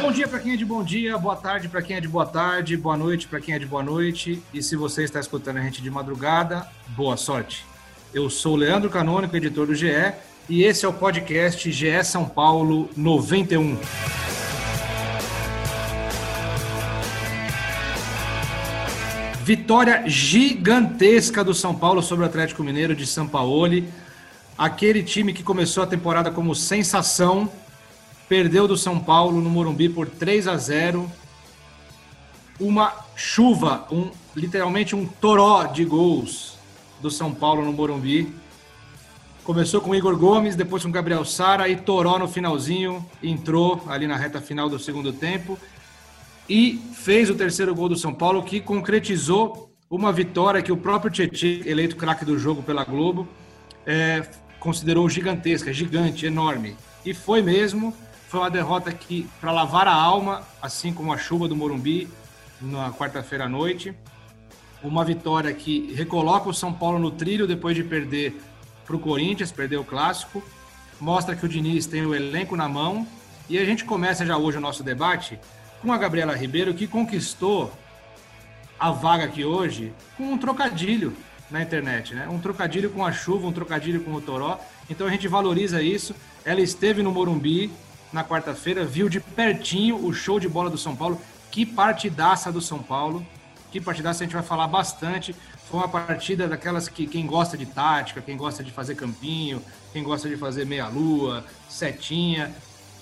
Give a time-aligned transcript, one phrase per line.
[0.00, 2.24] Bom dia para quem é de bom dia, boa tarde para quem é de boa
[2.24, 4.42] tarde, boa noite para quem é de boa noite.
[4.52, 7.66] E se você está escutando a gente de madrugada, boa sorte.
[8.12, 10.14] Eu sou Leandro Canônico, editor do GE,
[10.48, 13.76] e esse é o podcast GE São Paulo 91.
[19.44, 23.84] Vitória gigantesca do São Paulo sobre o Atlético Mineiro de São Paulo.
[24.56, 27.50] Aquele time que começou a temporada como sensação,
[28.30, 31.10] perdeu do São Paulo no Morumbi por 3 a 0.
[32.60, 36.56] Uma chuva, um, literalmente um toró de gols
[37.02, 38.32] do São Paulo no Morumbi.
[39.42, 44.16] Começou com Igor Gomes, depois com Gabriel Sara e Toró no finalzinho, entrou ali na
[44.16, 45.58] reta final do segundo tempo
[46.48, 51.10] e fez o terceiro gol do São Paulo, que concretizou uma vitória que o próprio
[51.10, 53.26] Tietchan, eleito craque do jogo pela Globo,
[53.84, 54.22] é,
[54.60, 56.76] considerou gigantesca, gigante, enorme.
[57.04, 57.92] E foi mesmo,
[58.30, 62.08] foi uma derrota que, para lavar a alma, assim como a chuva do Morumbi,
[62.60, 63.92] na quarta-feira à noite,
[64.84, 68.40] uma vitória que recoloca o São Paulo no trilho depois de perder
[68.86, 70.44] para o Corinthians, perder o clássico,
[71.00, 73.04] mostra que o Diniz tem o elenco na mão,
[73.48, 75.36] e a gente começa já hoje o nosso debate
[75.82, 77.72] com a Gabriela Ribeiro, que conquistou
[78.78, 81.16] a vaga aqui hoje com um trocadilho
[81.50, 82.28] na internet, né?
[82.28, 84.60] Um trocadilho com a chuva, um trocadilho com o Toró.
[84.88, 86.14] Então a gente valoriza isso.
[86.44, 87.72] Ela esteve no Morumbi
[88.12, 91.20] na quarta-feira, viu de pertinho o show de bola do São Paulo.
[91.50, 93.24] Que partidaça do São Paulo.
[93.70, 95.34] Que partidaça a gente vai falar bastante.
[95.70, 99.62] Foi uma partida daquelas que quem gosta de tática, quem gosta de fazer campinho,
[99.92, 102.52] quem gosta de fazer meia-lua, setinha.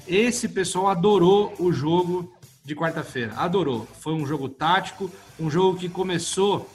[0.06, 2.30] Esse pessoal adorou o jogo
[2.64, 3.32] de quarta-feira.
[3.36, 3.88] Adorou.
[4.00, 5.10] Foi um jogo tático,
[5.40, 6.68] um jogo que começou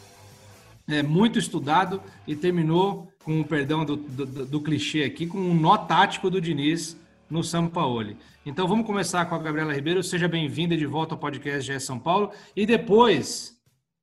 [0.87, 5.53] é, muito estudado e terminou, com o perdão do, do, do, clichê aqui, com um
[5.53, 6.97] nó tático do Diniz
[7.33, 8.15] no São Paulo.
[8.45, 10.03] Então vamos começar com a Gabriela Ribeiro.
[10.03, 12.31] Seja bem-vinda de volta ao podcast GE São Paulo.
[12.55, 13.59] E depois,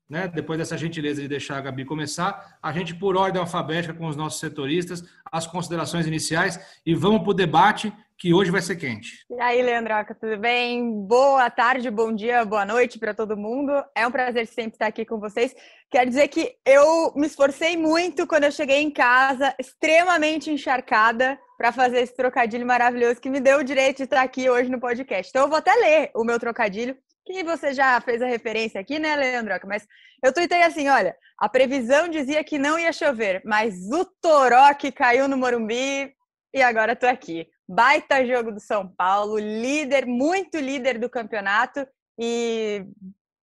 [0.08, 4.08] né, depois dessa gentileza de deixar a Gabi começar, a gente, por ordem alfabética, com
[4.08, 8.74] os nossos setoristas, as considerações iniciais e vamos para o debate que hoje vai ser
[8.74, 9.24] quente.
[9.30, 11.06] E aí, Leandroca, tudo bem?
[11.06, 13.72] Boa tarde, bom dia, boa noite para todo mundo.
[13.94, 15.54] É um prazer sempre estar aqui com vocês.
[15.88, 21.72] Quero dizer que eu me esforcei muito quando eu cheguei em casa, extremamente encharcada, para
[21.72, 25.28] fazer esse trocadilho maravilhoso que me deu o direito de estar aqui hoje no podcast.
[25.28, 28.98] Então, eu vou até ler o meu trocadilho, que você já fez a referência aqui,
[28.98, 29.66] né, Leandroca?
[29.66, 29.86] Mas
[30.24, 34.90] eu tuitei assim: olha, a previsão dizia que não ia chover, mas o toró que
[34.90, 36.14] caiu no Morumbi
[36.54, 37.46] e agora estou aqui.
[37.68, 41.86] Baita jogo do São Paulo, líder, muito líder do campeonato
[42.18, 42.86] e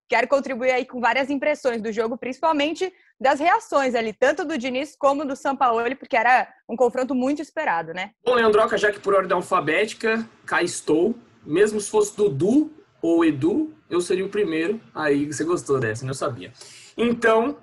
[0.09, 4.95] quero contribuir aí com várias impressões do jogo, principalmente das reações ali, tanto do Diniz
[4.97, 8.11] como do São Paulo, porque era um confronto muito esperado, né?
[8.25, 11.15] Bom, Leandroca, já que por ordem alfabética, cá estou.
[11.45, 14.81] Mesmo se fosse Dudu ou Edu, eu seria o primeiro.
[14.95, 16.11] Aí você gostou dessa, né?
[16.11, 16.53] eu sabia.
[16.97, 17.57] Então,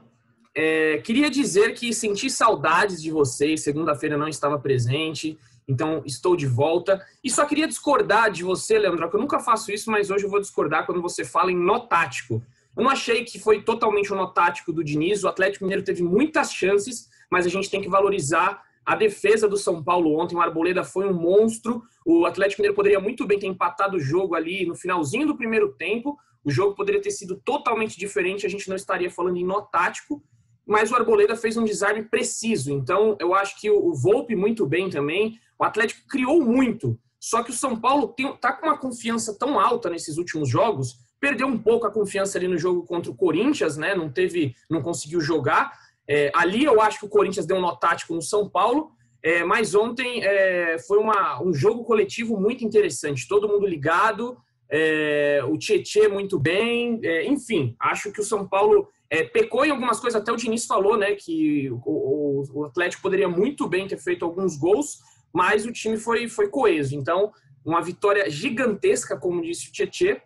[0.56, 3.62] é, queria dizer que senti saudades de vocês.
[3.62, 5.38] Segunda-feira não estava presente.
[5.68, 7.04] Então, estou de volta.
[7.24, 10.30] E só queria discordar de você, Leandro, que eu nunca faço isso, mas hoje eu
[10.30, 12.44] vou discordar quando você fala em nó tático.
[12.76, 15.24] Eu não achei que foi totalmente o nó tático do Diniz.
[15.24, 19.56] O Atlético Mineiro teve muitas chances, mas a gente tem que valorizar a defesa do
[19.56, 20.36] São Paulo ontem.
[20.36, 21.84] O Arboleda foi um monstro.
[22.06, 25.74] O Atlético Mineiro poderia muito bem ter empatado o jogo ali no finalzinho do primeiro
[25.74, 26.18] tempo.
[26.44, 28.46] O jogo poderia ter sido totalmente diferente.
[28.46, 30.22] A gente não estaria falando em nó tático
[30.66, 32.72] mas o Arboleda fez um desarme preciso.
[32.72, 35.40] Então, eu acho que o Volpe muito bem também.
[35.64, 39.90] O Atlético criou muito, só que o São Paulo está com uma confiança tão alta
[39.90, 43.96] nesses últimos jogos, perdeu um pouco a confiança ali no jogo contra o Corinthians, né?
[43.96, 45.72] Não teve, não conseguiu jogar.
[46.06, 48.92] É, ali eu acho que o Corinthians deu um nó tático no São Paulo,
[49.24, 54.38] é, mas ontem é, foi uma, um jogo coletivo muito interessante, todo mundo ligado,
[54.70, 59.70] é, o Tietê muito bem, é, enfim, acho que o São Paulo é, pecou em
[59.70, 63.88] algumas coisas, até o Diniz falou, né, que o, o, o, Atlético poderia muito bem
[63.88, 64.98] ter feito alguns gols,
[65.34, 66.96] mas o time foi, foi coeso.
[66.96, 67.32] Então,
[67.66, 70.22] uma vitória gigantesca, como disse o Tietê,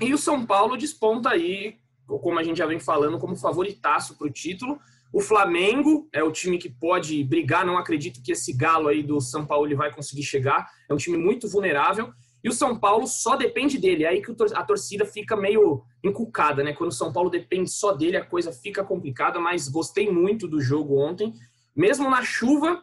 [0.00, 1.76] e o São Paulo desponta aí,
[2.06, 4.78] como a gente já vem falando, como favoritaço para o título.
[5.12, 9.20] O Flamengo é o time que pode brigar, não acredito que esse galo aí do
[9.20, 10.68] São Paulo vai conseguir chegar.
[10.88, 12.12] É um time muito vulnerável.
[12.42, 14.04] E o São Paulo só depende dele.
[14.04, 16.74] É aí que a torcida fica meio encucada, né?
[16.74, 20.60] Quando o São Paulo depende só dele, a coisa fica complicada, mas gostei muito do
[20.60, 21.32] jogo ontem.
[21.74, 22.82] Mesmo na chuva,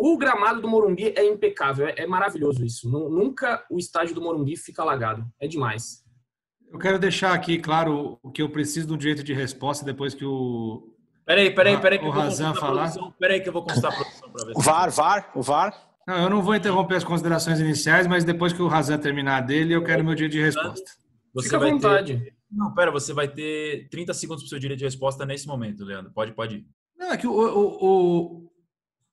[0.00, 1.86] o gramado do Morumbi é impecável.
[1.88, 2.88] É, maravilhoso isso.
[2.88, 5.26] Nunca o estádio do Morumbi fica alagado.
[5.38, 6.02] É demais.
[6.72, 10.14] Eu quero deixar aqui claro o que eu preciso de um direito de resposta depois
[10.14, 10.90] que o
[11.26, 11.98] Peraí, peraí, peraí.
[11.98, 12.90] Que o Razan falar.
[13.18, 14.52] Peraí que eu vou constar a produção para ver.
[14.56, 15.90] O VAR, VAR, o VAR.
[16.06, 19.74] Não, eu não vou interromper as considerações iniciais, mas depois que o Razan terminar dele,
[19.74, 20.90] eu quero meu dia de resposta.
[21.34, 22.18] Você Fica à vontade.
[22.18, 22.34] Ter...
[22.50, 25.84] Não, pera, você vai ter 30 segundos para o seu direito de resposta nesse momento,
[25.84, 26.10] Leandro.
[26.10, 26.66] Pode, pode ir.
[26.98, 28.49] Não, é que o, o, o,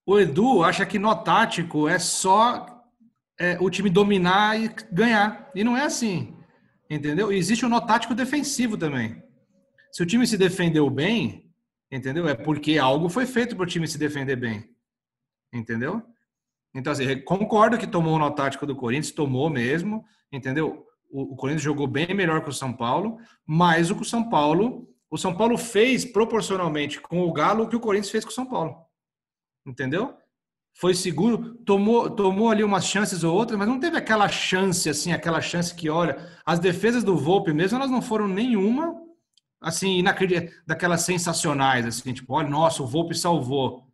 [0.07, 2.83] o Edu acha que nó tático é só
[3.39, 5.51] é, o time dominar e ganhar.
[5.53, 6.35] E não é assim.
[6.89, 7.31] Entendeu?
[7.31, 9.21] E existe o nó tático defensivo também.
[9.91, 11.47] Se o time se defendeu bem,
[11.91, 12.27] Entendeu?
[12.27, 14.69] É porque algo foi feito para o time se defender bem.
[15.53, 16.01] Entendeu?
[16.75, 20.85] Então, assim, concordo que tomou o nó tático do Corinthians, tomou mesmo, entendeu?
[21.09, 24.29] O, o, Corinthians jogou bem melhor que o São Paulo, mas o que o São
[24.29, 28.31] Paulo, o São Paulo fez proporcionalmente com o Galo o que o Corinthians fez com
[28.31, 28.75] o São Paulo.
[29.67, 30.15] Entendeu?
[30.73, 35.11] Foi seguro, tomou, tomou ali umas chances ou outras, mas não teve aquela chance assim,
[35.11, 38.95] aquela chance que olha, as defesas do Volpe mesmo, elas não foram nenhuma
[39.59, 40.03] assim,
[40.65, 43.87] daquelas sensacionais, assim, tipo, olha, nossa, o Volpe salvou.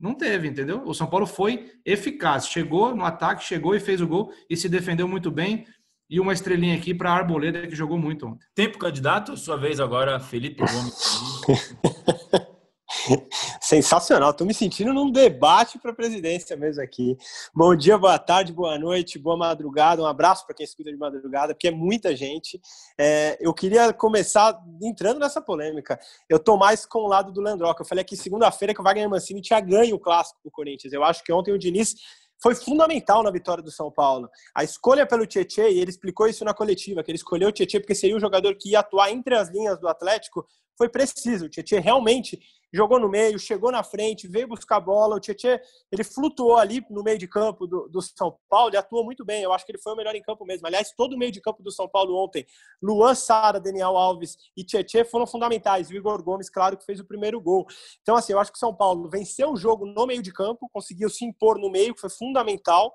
[0.00, 0.84] Não teve, entendeu?
[0.86, 4.68] O São Paulo foi eficaz, chegou no ataque, chegou e fez o gol e se
[4.68, 5.66] defendeu muito bem.
[6.08, 8.46] E uma estrelinha aqui para a Arboleda, que jogou muito ontem.
[8.54, 11.42] Tempo candidato, sua vez agora, Felipe Gomes.
[13.60, 17.16] Sensacional, estou me sentindo num debate para a presidência mesmo aqui.
[17.54, 21.54] Bom dia, boa tarde, boa noite, boa madrugada, um abraço para quem escuta de madrugada,
[21.54, 22.60] porque é muita gente.
[22.98, 25.98] É, eu queria começar entrando nessa polêmica.
[26.28, 27.82] Eu estou mais com o lado do Landroca.
[27.82, 30.92] Eu falei aqui segunda-feira que o Wagner Mancini tinha ganho o clássico do Corinthians.
[30.92, 31.94] Eu acho que ontem o Diniz
[32.42, 34.30] foi fundamental na vitória do São Paulo.
[34.54, 37.80] A escolha pelo Tietchan, e ele explicou isso na coletiva, que ele escolheu o Tietchan
[37.80, 40.46] porque seria o jogador que ia atuar entre as linhas do Atlético,
[40.76, 41.46] foi preciso.
[41.46, 42.38] O Tietchan realmente
[42.72, 45.16] jogou no meio, chegou na frente, veio buscar a bola.
[45.16, 45.58] O Tietchan,
[45.90, 49.42] ele flutuou ali no meio de campo do, do, São Paulo, ele atuou muito bem.
[49.42, 50.66] Eu acho que ele foi o melhor em campo mesmo.
[50.66, 52.46] Aliás, todo o meio de campo do São Paulo ontem,
[52.82, 55.88] Luan Sara, Daniel Alves e Tietchan foram fundamentais.
[55.88, 57.66] O Igor Gomes, claro, que fez o primeiro gol.
[58.02, 60.68] Então, assim, eu acho que o São Paulo venceu o jogo no meio de campo,
[60.72, 62.92] conseguiu se impor no meio, que foi fundamental.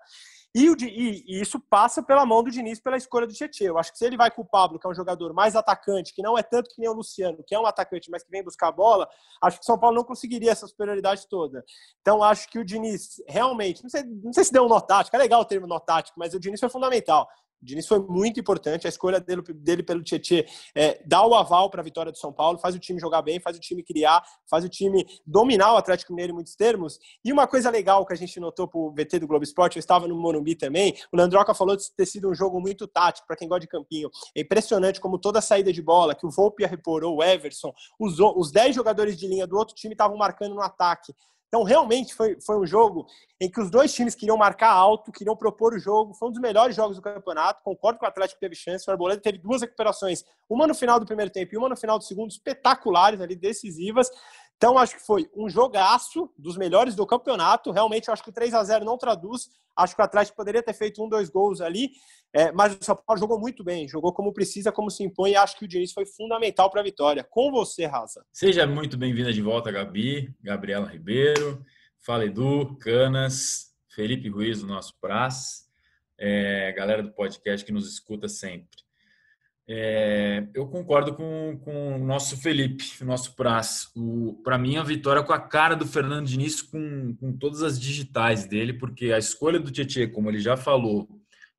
[0.55, 3.65] E, o, e, e, isso passa pela mão do Diniz pela escolha do Tietchan.
[3.65, 6.13] Eu acho que se ele vai com o Pablo, que é um jogador mais atacante,
[6.13, 8.43] que não é tanto que nem o Luciano, que é um atacante, mas que vem
[8.43, 9.09] buscar a bola,
[9.41, 11.65] acho que o São Paulo não conseguiria essa superioridade toda.
[12.01, 15.19] Então, acho que o Diniz realmente, não sei, não sei se deu um notático, é
[15.19, 17.27] legal o termo notático, mas o Diniz foi fundamental.
[17.63, 20.43] O Diniz foi muito importante, a escolha dele, dele pelo Tietchan
[20.75, 23.39] é, dá o aval para a vitória do São Paulo, faz o time jogar bem,
[23.39, 26.99] faz o time criar, faz o time dominar o Atlético Mineiro em muitos termos.
[27.23, 29.79] E uma coisa legal que a gente notou para o VT do Globo Esporte, eu
[29.79, 33.37] estava no Morumbi também, o Landroca falou de ter sido um jogo muito tático para
[33.37, 34.09] quem gosta de campinho.
[34.35, 38.19] É impressionante como toda a saída de bola, que o Volpe reporou, o Everson, os,
[38.19, 41.13] os 10 jogadores de linha do outro time estavam marcando no ataque.
[41.53, 43.05] Então, realmente foi, foi um jogo
[43.39, 46.15] em que os dois times queriam marcar alto, queriam propor o jogo.
[46.15, 47.61] Foi um dos melhores jogos do campeonato.
[47.61, 48.83] Concordo que o Atlético teve chance.
[48.87, 51.99] O Arboleda teve duas recuperações, uma no final do primeiro tempo e uma no final
[51.99, 54.09] do segundo, espetaculares ali, decisivas.
[54.63, 57.69] Então, acho que foi um jogaço dos melhores do campeonato.
[57.69, 59.49] Realmente, acho que o 3 a 0 não traduz.
[59.75, 61.91] Acho que o Atlético poderia ter feito um, dois gols ali.
[62.31, 65.31] É, mas o São Paulo jogou muito bem, jogou como precisa, como se impõe.
[65.31, 67.25] E acho que o Diniz foi fundamental para a vitória.
[67.29, 68.25] Com você, Raza.
[68.31, 71.61] Seja muito bem-vinda de volta, Gabi, Gabriela Ribeiro,
[71.99, 75.65] Fala Edu, Canas, Felipe Ruiz, o nosso Praz,
[76.17, 78.82] é, galera do podcast que nos escuta sempre.
[79.67, 83.87] É, eu concordo com, com o nosso Felipe, o nosso Praz.
[84.43, 88.45] Para mim, a vitória com a cara do Fernando Diniz, com, com todas as digitais
[88.45, 91.07] dele, porque a escolha do Tietchan, como ele já falou,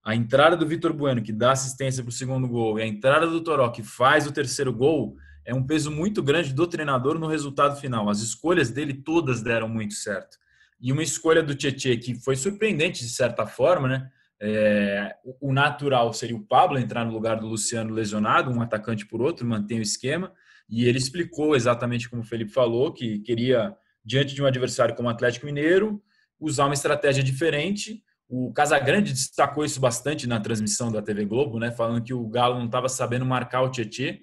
[0.05, 3.27] a entrada do Vitor Bueno, que dá assistência para o segundo gol, e a entrada
[3.27, 7.27] do Toró, que faz o terceiro gol, é um peso muito grande do treinador no
[7.27, 8.11] resultado final.
[8.11, 10.39] As escolhas dele todas deram muito certo.
[10.79, 14.11] E uma escolha do Tietchan que foi surpreendente de certa forma, né?
[14.47, 19.23] É, o natural seria o Pablo entrar no lugar do Luciano lesionado, um atacante por
[19.23, 20.31] outro, mantém o esquema.
[20.69, 23.75] E ele explicou exatamente como o Felipe falou, que queria,
[24.05, 26.03] diante de um adversário como o Atlético Mineiro,
[26.39, 28.03] usar uma estratégia diferente.
[28.29, 32.59] O Casagrande destacou isso bastante na transmissão da TV Globo, né, falando que o Galo
[32.59, 34.21] não estava sabendo marcar o Tietê,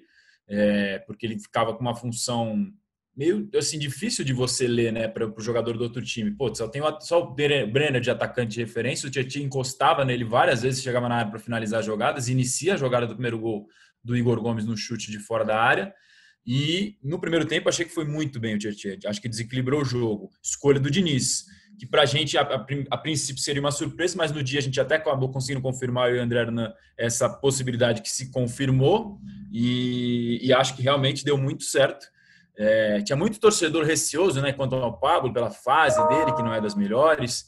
[0.48, 2.72] é, porque ele ficava com uma função
[3.16, 6.30] meio assim difícil de você ler, né, para o jogador do outro time.
[6.30, 10.24] Pô, só tem o, só o Brenner de atacante de referência, o Tietchan encostava nele
[10.24, 13.66] várias vezes, chegava na área para finalizar jogadas, inicia a jogada do primeiro gol
[14.02, 15.94] do Igor Gomes no chute de fora da área.
[16.44, 18.96] E no primeiro tempo achei que foi muito bem o Tietchan.
[19.06, 20.30] Acho que desequilibrou o jogo.
[20.42, 21.44] Escolha do Diniz,
[21.78, 24.96] que para a gente a, princípio seria uma surpresa, mas no dia a gente até
[24.96, 29.20] acabou conseguindo confirmar eu e o André Hernan essa possibilidade que se confirmou
[29.52, 32.06] e, e acho que realmente deu muito certo.
[32.56, 36.60] É, tinha muito torcedor receoso, né, quanto ao Pablo pela fase dele que não é
[36.60, 37.46] das melhores.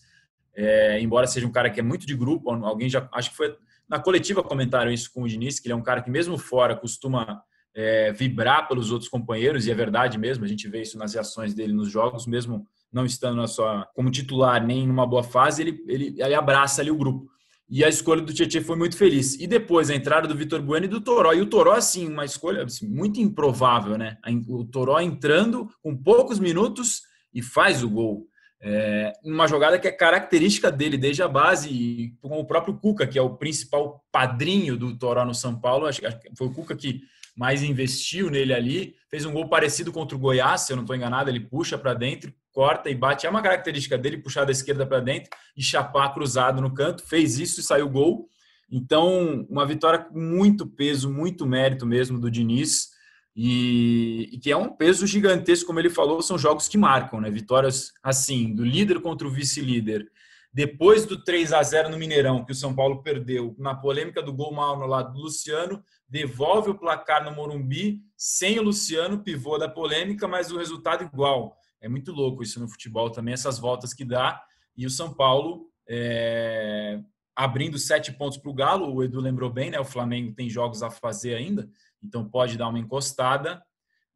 [0.56, 3.56] É, embora seja um cara que é muito de grupo, alguém já acho que foi
[3.88, 6.74] na coletiva comentaram isso com o Diniz, que ele é um cara que mesmo fora
[6.74, 7.42] costuma
[7.74, 11.52] é, vibrar pelos outros companheiros, e é verdade mesmo, a gente vê isso nas reações
[11.52, 15.84] dele nos jogos, mesmo não estando na sua, como titular nem numa boa fase, ele,
[15.88, 17.28] ele, ele abraça ali o grupo.
[17.68, 19.34] E a escolha do Tietchan foi muito feliz.
[19.40, 21.32] E depois a entrada do Vitor Bueno e do Toró.
[21.32, 24.18] E o Toró, assim, uma escolha assim, muito improvável, né?
[24.48, 27.02] O Toró entrando com poucos minutos
[27.32, 28.26] e faz o gol.
[28.66, 33.06] É, uma jogada que é característica dele desde a base, e com o próprio Cuca,
[33.06, 35.86] que é o principal padrinho do Toró no São Paulo.
[35.86, 37.00] Acho que foi o Cuca que
[37.36, 38.94] mais investiu nele ali.
[39.10, 41.94] Fez um gol parecido contra o Goiás, se eu não estou enganado, ele puxa para
[41.94, 43.26] dentro, corta e bate.
[43.26, 47.02] É uma característica dele puxar da esquerda para dentro e chapar cruzado no canto.
[47.02, 48.28] Fez isso e saiu gol.
[48.70, 52.94] Então, uma vitória com muito peso, muito mérito mesmo do Diniz.
[53.36, 57.28] E, e, que é um peso gigantesco, como ele falou, são jogos que marcam, né?
[57.28, 60.08] Vitórias assim, do líder contra o vice-líder.
[60.52, 64.32] Depois do 3 a 0 no Mineirão, que o São Paulo perdeu, na polêmica do
[64.32, 69.58] gol mal no lado do Luciano, devolve o placar no Morumbi, sem o Luciano, pivô
[69.58, 71.56] da polêmica, mas o resultado igual.
[71.84, 74.42] É muito louco isso no futebol também, essas voltas que dá.
[74.74, 76.98] E o São Paulo é,
[77.36, 79.78] abrindo sete pontos para o Galo, o Edu lembrou bem, né?
[79.78, 81.68] O Flamengo tem jogos a fazer ainda,
[82.02, 83.62] então pode dar uma encostada.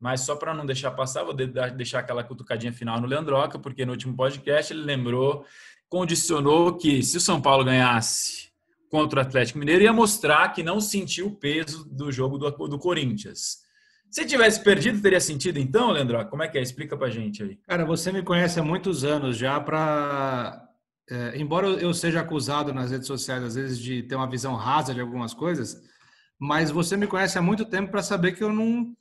[0.00, 3.92] Mas só para não deixar passar, vou deixar aquela cutucadinha final no Leandroca, porque no
[3.92, 5.44] último podcast ele lembrou,
[5.90, 8.48] condicionou que se o São Paulo ganhasse
[8.88, 12.78] contra o Atlético Mineiro, ia mostrar que não sentiu o peso do jogo do, do
[12.78, 13.67] Corinthians.
[14.10, 16.24] Se tivesse perdido, teria sentido então, Leandro?
[16.26, 16.62] Como é que é?
[16.62, 17.58] Explica pra gente aí.
[17.66, 20.68] Cara, você me conhece há muitos anos já para
[21.10, 24.94] é, embora eu seja acusado nas redes sociais às vezes de ter uma visão rasa
[24.94, 25.80] de algumas coisas,
[26.38, 28.94] mas você me conhece há muito tempo para saber que eu não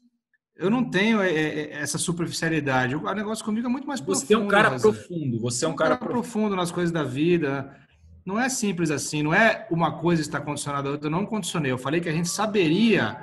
[0.55, 2.95] eu não tenho é, é, essa superficialidade.
[2.95, 4.25] O negócio comigo é muito mais profundo.
[4.25, 5.39] Você é um cara profundo.
[5.39, 7.77] Você é um, um cara, cara profundo nas coisas da vida
[8.25, 11.07] não é simples assim, não é uma coisa está condicionada a outra.
[11.07, 11.71] Eu não condicionei.
[11.71, 13.17] Eu falei que a gente saberia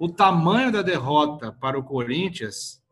[0.00, 2.82] o tamanho da derrota para o Corinthians,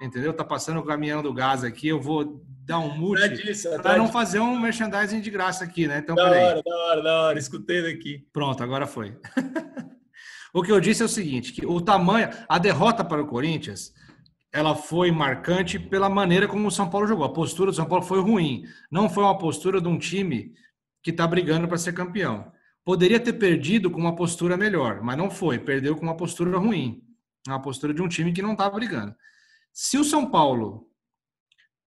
[0.00, 0.32] entendeu?
[0.32, 4.06] Tá passando o caminhão do gás aqui, eu vou dar um mute é para não
[4.06, 5.98] fazer um merchandising de graça aqui, né?
[5.98, 6.44] Então, da peraí.
[6.44, 8.24] hora, da hora, da hora, escutei daqui.
[8.32, 9.18] Pronto, agora foi.
[10.54, 13.92] o que eu disse é o seguinte, que o tamanho, a derrota para o Corinthians,
[14.52, 17.24] ela foi marcante pela maneira como o São Paulo jogou.
[17.24, 18.62] A postura do São Paulo foi ruim.
[18.88, 20.52] Não foi uma postura de um time
[21.02, 22.52] que está brigando para ser campeão.
[22.84, 25.58] Poderia ter perdido com uma postura melhor, mas não foi.
[25.58, 27.02] Perdeu com uma postura ruim.
[27.46, 29.14] Uma postura de um time que não estava brigando.
[29.72, 30.88] Se o São Paulo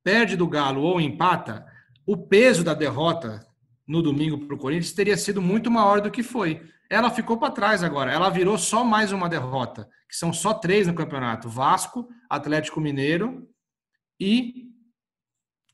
[0.03, 1.65] perde do Galo ou empata,
[2.05, 3.45] o peso da derrota
[3.87, 6.61] no domingo para o Corinthians teria sido muito maior do que foi.
[6.89, 8.11] Ela ficou para trás agora.
[8.11, 13.47] Ela virou só mais uma derrota, que são só três no campeonato: Vasco, Atlético Mineiro
[14.19, 14.69] e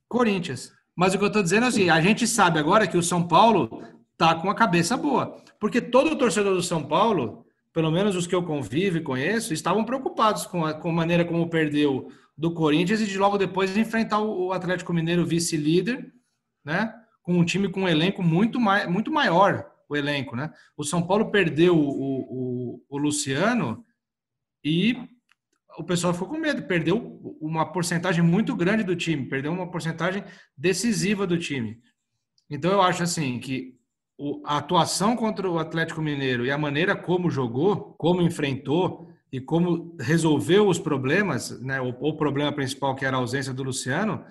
[0.07, 0.73] Corinthians.
[0.95, 3.27] Mas o que eu estou dizendo é assim: a gente sabe agora que o São
[3.27, 3.83] Paulo
[4.21, 5.35] está com a cabeça boa.
[5.59, 9.83] Porque todo torcedor do São Paulo, pelo menos os que eu convivo e conheço, estavam
[9.83, 14.19] preocupados com a, com a maneira como perdeu do Corinthians e de logo depois enfrentar
[14.19, 16.13] o Atlético Mineiro vice-líder,
[16.63, 16.93] né?
[17.23, 20.51] Com um time com um elenco muito, mai, muito maior, o elenco, né?
[20.77, 23.83] O São Paulo perdeu o, o, o Luciano
[24.63, 24.95] e
[25.77, 30.23] o pessoal ficou com medo, perdeu uma porcentagem muito grande do time, perdeu uma porcentagem
[30.55, 31.79] decisiva do time.
[32.49, 33.80] Então eu acho assim que
[34.45, 39.95] a atuação contra o Atlético Mineiro e a maneira como jogou, como enfrentou e como
[39.99, 44.23] resolveu os problemas, né, o, o problema principal que era a ausência do Luciano,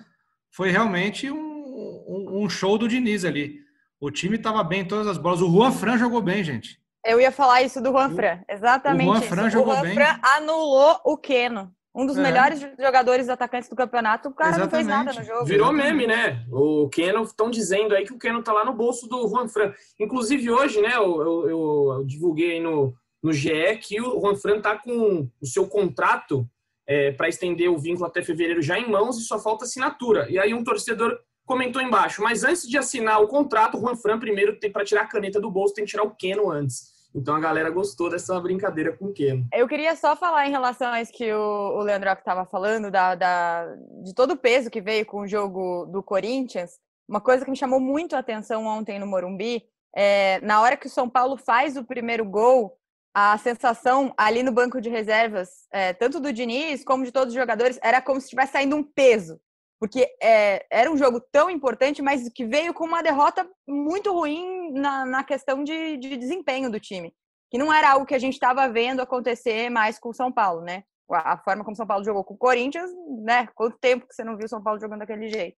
[0.51, 3.59] foi realmente um, um, um show do Diniz ali.
[3.99, 5.41] O time estava bem em todas as bolas.
[5.41, 6.79] O Juan Fran jogou bem, gente.
[7.05, 9.09] Eu ia falar isso do Juan Fran, exatamente.
[9.09, 9.49] O Juan Fran isso.
[9.51, 9.93] jogou o Juan bem.
[9.95, 11.73] Fran anulou o Keno.
[11.93, 12.21] Um dos é.
[12.21, 14.71] melhores jogadores atacantes do campeonato, o cara Exatamente.
[14.71, 15.45] não fez nada no jogo.
[15.45, 16.45] Virou meme, né?
[16.49, 19.73] O Keno, estão dizendo aí que o Keno tá lá no bolso do Juan Fran.
[19.99, 24.77] Inclusive hoje, né, eu, eu, eu divulguei no, no GE que o Juan Fran tá
[24.77, 26.47] com o seu contrato
[26.87, 30.29] é, para estender o vínculo até fevereiro já em mãos e só falta assinatura.
[30.29, 34.17] E aí um torcedor comentou embaixo, mas antes de assinar o contrato, o Juan Fran
[34.17, 36.90] primeiro tem para tirar a caneta do bolso, tem que tirar o Keno antes.
[37.13, 39.45] Então a galera gostou dessa brincadeira com o Keno.
[39.53, 43.75] Eu queria só falar em relação a isso que o, Leandro estava falando, da, da,
[44.03, 46.79] de todo o peso que veio com o jogo do Corinthians.
[47.07, 49.63] Uma coisa que me chamou muito a atenção ontem no Morumbi,
[49.93, 52.77] é, na hora que o São Paulo faz o primeiro gol,
[53.13, 57.39] a sensação ali no banco de reservas, é, tanto do Diniz como de todos os
[57.39, 59.39] jogadores, era como se estivesse saindo um peso.
[59.81, 64.71] Porque é, era um jogo tão importante, mas que veio com uma derrota muito ruim
[64.73, 67.11] na, na questão de, de desempenho do time.
[67.49, 70.61] Que não era algo que a gente estava vendo acontecer mais com o São Paulo,
[70.61, 70.83] né?
[71.09, 72.91] A forma como o São Paulo jogou com o Corinthians,
[73.23, 73.47] né?
[73.55, 75.57] Quanto tempo que você não viu o São Paulo jogando daquele jeito?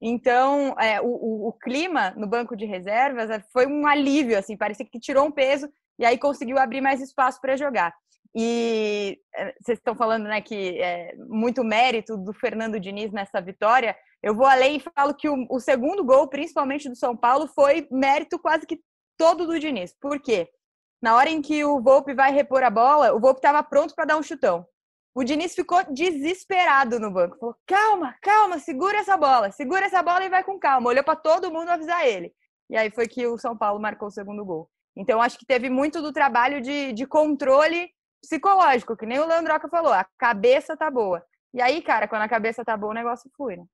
[0.00, 4.56] Então, é, o, o, o, clima no banco de reservas é, foi um alívio, assim,
[4.56, 7.92] parecia que tirou um peso e aí conseguiu abrir mais espaço para jogar.
[8.34, 13.96] E é, vocês estão falando né, que é muito mérito do Fernando Diniz nessa vitória.
[14.22, 17.88] Eu vou além e falo que o, o segundo gol, principalmente do São Paulo, foi
[17.90, 18.80] mérito quase que
[19.16, 19.94] todo do Diniz.
[20.00, 20.48] Por quê?
[21.00, 24.04] Na hora em que o Volpe vai repor a bola, o Volpe estava pronto para
[24.04, 24.66] dar um chutão.
[25.14, 27.38] O Diniz ficou desesperado no banco.
[27.38, 30.90] Falou: calma, calma, segura essa bola, segura essa bola e vai com calma.
[30.90, 32.32] Olhou para todo mundo avisar ele.
[32.70, 34.68] E aí foi que o São Paulo marcou o segundo gol.
[34.96, 37.88] Então, acho que teve muito do trabalho de, de controle
[38.20, 41.24] psicológico, que nem o Leandroca falou, a cabeça tá boa.
[41.52, 43.64] E aí, cara, quando a cabeça tá boa, o negócio flui, né?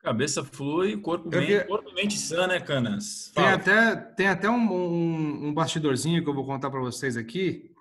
[0.00, 3.32] Cabeça flui, corpo bem, corpo mente sã, né, Canas?
[3.34, 7.74] Tem até, tem até um, um, um bastidorzinho que eu vou contar para vocês aqui,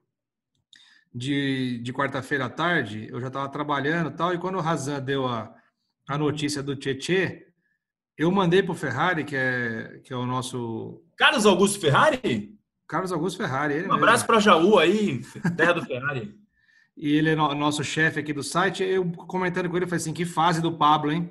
[1.13, 4.99] de, de quarta-feira à tarde, eu já estava trabalhando e tal, e quando o Razan
[4.99, 5.55] deu a,
[6.07, 7.47] a notícia do Tietê,
[8.17, 11.03] eu mandei para o Ferrari, que é, que é o nosso...
[11.15, 12.56] Carlos Augusto Ferrari?
[12.87, 13.85] Carlos Augusto Ferrari.
[13.85, 15.21] um abraço para Jaú aí,
[15.57, 16.33] terra do Ferrari.
[16.95, 18.83] e ele é no, nosso chefe aqui do site.
[18.83, 21.29] Eu comentando com ele, falei assim: que fase do Pablo, hein?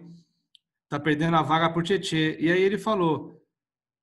[0.89, 2.37] Tá perdendo a vaga por Tietê.
[2.39, 3.43] E aí ele falou: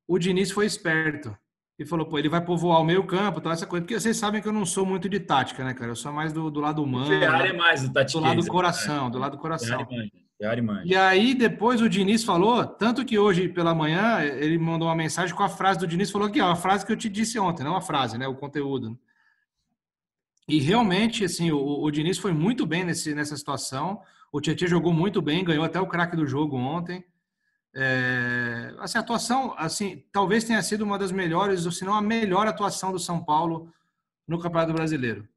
[0.07, 1.35] o Diniz foi esperto.
[1.77, 3.83] E falou, pô, ele vai povoar o meio campo, tal, essa coisa.
[3.83, 5.89] Porque vocês sabem que eu não sou muito de tática, né, cara?
[5.89, 7.07] Eu sou mais do, do lado humano.
[7.07, 8.19] Ferrari é mais do tático.
[8.19, 9.83] Do lado do coração, do lado do coração.
[9.85, 10.22] Ferrari
[10.85, 15.35] e aí depois o Diniz falou, tanto que hoje pela manhã ele mandou uma mensagem
[15.35, 17.63] com a frase do Diniz, falou aqui, ó, a frase que eu te disse ontem,
[17.63, 18.99] não a frase, né, o conteúdo.
[20.47, 24.01] E realmente, assim, o, o Diniz foi muito bem nesse, nessa situação.
[24.31, 27.03] O Tietchan jogou muito bem, ganhou até o craque do jogo ontem.
[27.75, 32.01] É, assim, a atuação, assim, talvez tenha sido uma das melhores, ou se não a
[32.01, 33.71] melhor atuação do São Paulo
[34.27, 35.27] no Campeonato Brasileiro.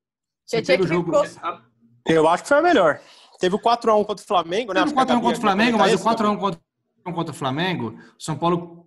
[0.47, 1.25] Tietchan jogo...
[1.25, 1.61] Ficou...
[2.05, 3.01] Eu acho que foi a melhor.
[3.39, 4.81] Teve o 4x1 contra o Flamengo, né?
[4.85, 6.61] Teve o 4x1 contra o Flamengo, mas o 4x1 contra,
[7.05, 8.87] contra o Flamengo, o São Paulo,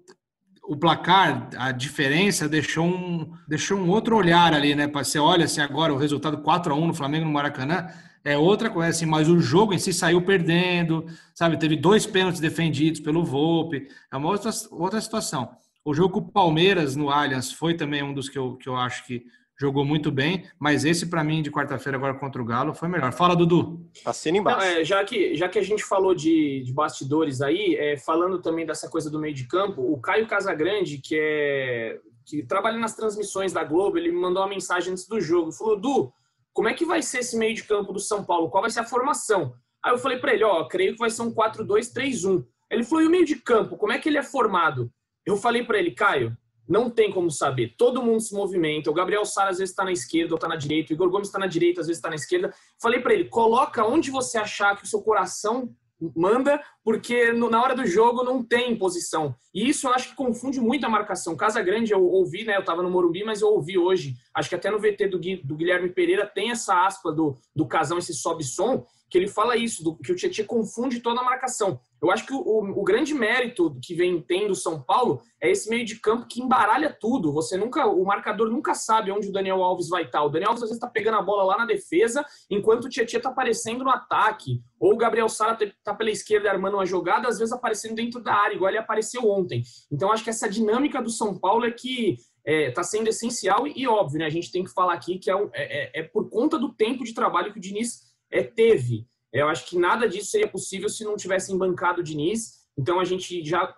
[0.64, 4.88] o placar, a diferença deixou um, deixou um outro olhar ali, né?
[4.88, 7.88] Você olha assim agora o resultado 4x1 no Flamengo no Maracanã,
[8.24, 11.58] é outra coisa, assim, mas o jogo em si saiu perdendo, sabe?
[11.58, 15.50] Teve dois pênaltis defendidos pelo Volpe, é uma outra, outra situação.
[15.86, 18.76] O jogo com o Palmeiras no Allianz foi também um dos que eu, que eu
[18.76, 19.24] acho que
[19.60, 23.12] jogou muito bem, mas esse para mim de quarta-feira agora contra o Galo foi melhor.
[23.12, 23.86] Fala, Dudu.
[24.06, 24.60] Assina embaixo.
[24.60, 28.42] Não, é, já, que, já que a gente falou de, de bastidores aí, é, falando
[28.42, 32.96] também dessa coisa do meio de campo, o Caio Casagrande, que é que trabalha nas
[32.96, 36.14] transmissões da Globo, ele me mandou uma mensagem antes do jogo, falou: "Du,
[36.54, 38.50] como é que vai ser esse meio de campo do São Paulo?
[38.50, 41.24] Qual vai ser a formação?" Aí eu falei para ele: "Ó, creio que vai ser
[41.24, 42.46] um 4-2-3-1".
[42.70, 44.92] Ele falou: "E o meio de campo, como é que ele é formado?"
[45.26, 46.38] Eu falei para ele: "Caio,
[46.70, 47.74] não tem como saber.
[47.76, 48.92] Todo mundo se movimenta.
[48.92, 50.94] O Gabriel Sara às vezes está na esquerda ou está na direita.
[50.94, 52.54] O Igor Gomes está na direita, às vezes está na esquerda.
[52.80, 55.74] Falei para ele: coloca onde você achar que o seu coração
[56.16, 59.36] manda, porque na hora do jogo não tem posição.
[59.54, 61.36] E isso eu acho que confunde muito a marcação.
[61.36, 62.56] Casa Grande eu ouvi, né?
[62.56, 64.16] Eu estava no Morumbi, mas eu ouvi hoje.
[64.34, 67.98] Acho que até no VT do, do Guilherme Pereira tem essa aspa do, do casão,
[67.98, 71.80] esse sobe-som, que ele fala isso, do, que o Tietchan confunde toda a marcação.
[72.02, 75.70] Eu acho que o, o, grande mérito que vem tendo o São Paulo é esse
[75.70, 77.34] meio de campo que embaralha tudo.
[77.34, 80.24] Você nunca, o marcador nunca sabe onde o Daniel Alves vai estar.
[80.24, 83.18] O Daniel Alves às vezes está pegando a bola lá na defesa, enquanto o Tietchan
[83.18, 84.62] está aparecendo no ataque.
[84.80, 88.34] Ou o Gabriel Sara está pela esquerda armando uma jogada, às vezes aparecendo dentro da
[88.34, 89.64] área, igual ele apareceu ontem.
[89.92, 93.68] Então acho que essa dinâmica do São Paulo é que está é, tá sendo essencial
[93.68, 94.26] e, e, óbvio, né?
[94.26, 97.04] A gente tem que falar aqui que é, é, é, é por conta do tempo
[97.04, 99.06] de trabalho que o Diniz é, teve.
[99.32, 102.60] Eu acho que nada disso seria possível se não tivessem bancado o Diniz.
[102.78, 103.76] Então a gente já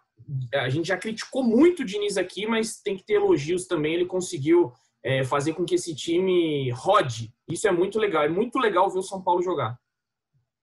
[0.54, 3.96] a gente já criticou muito o Diniz aqui, mas tem que ter elogios também.
[3.96, 4.72] Ele conseguiu
[5.04, 7.34] é, fazer com que esse time rode.
[7.50, 8.24] Isso é muito legal.
[8.24, 9.78] É muito legal ver o São Paulo jogar.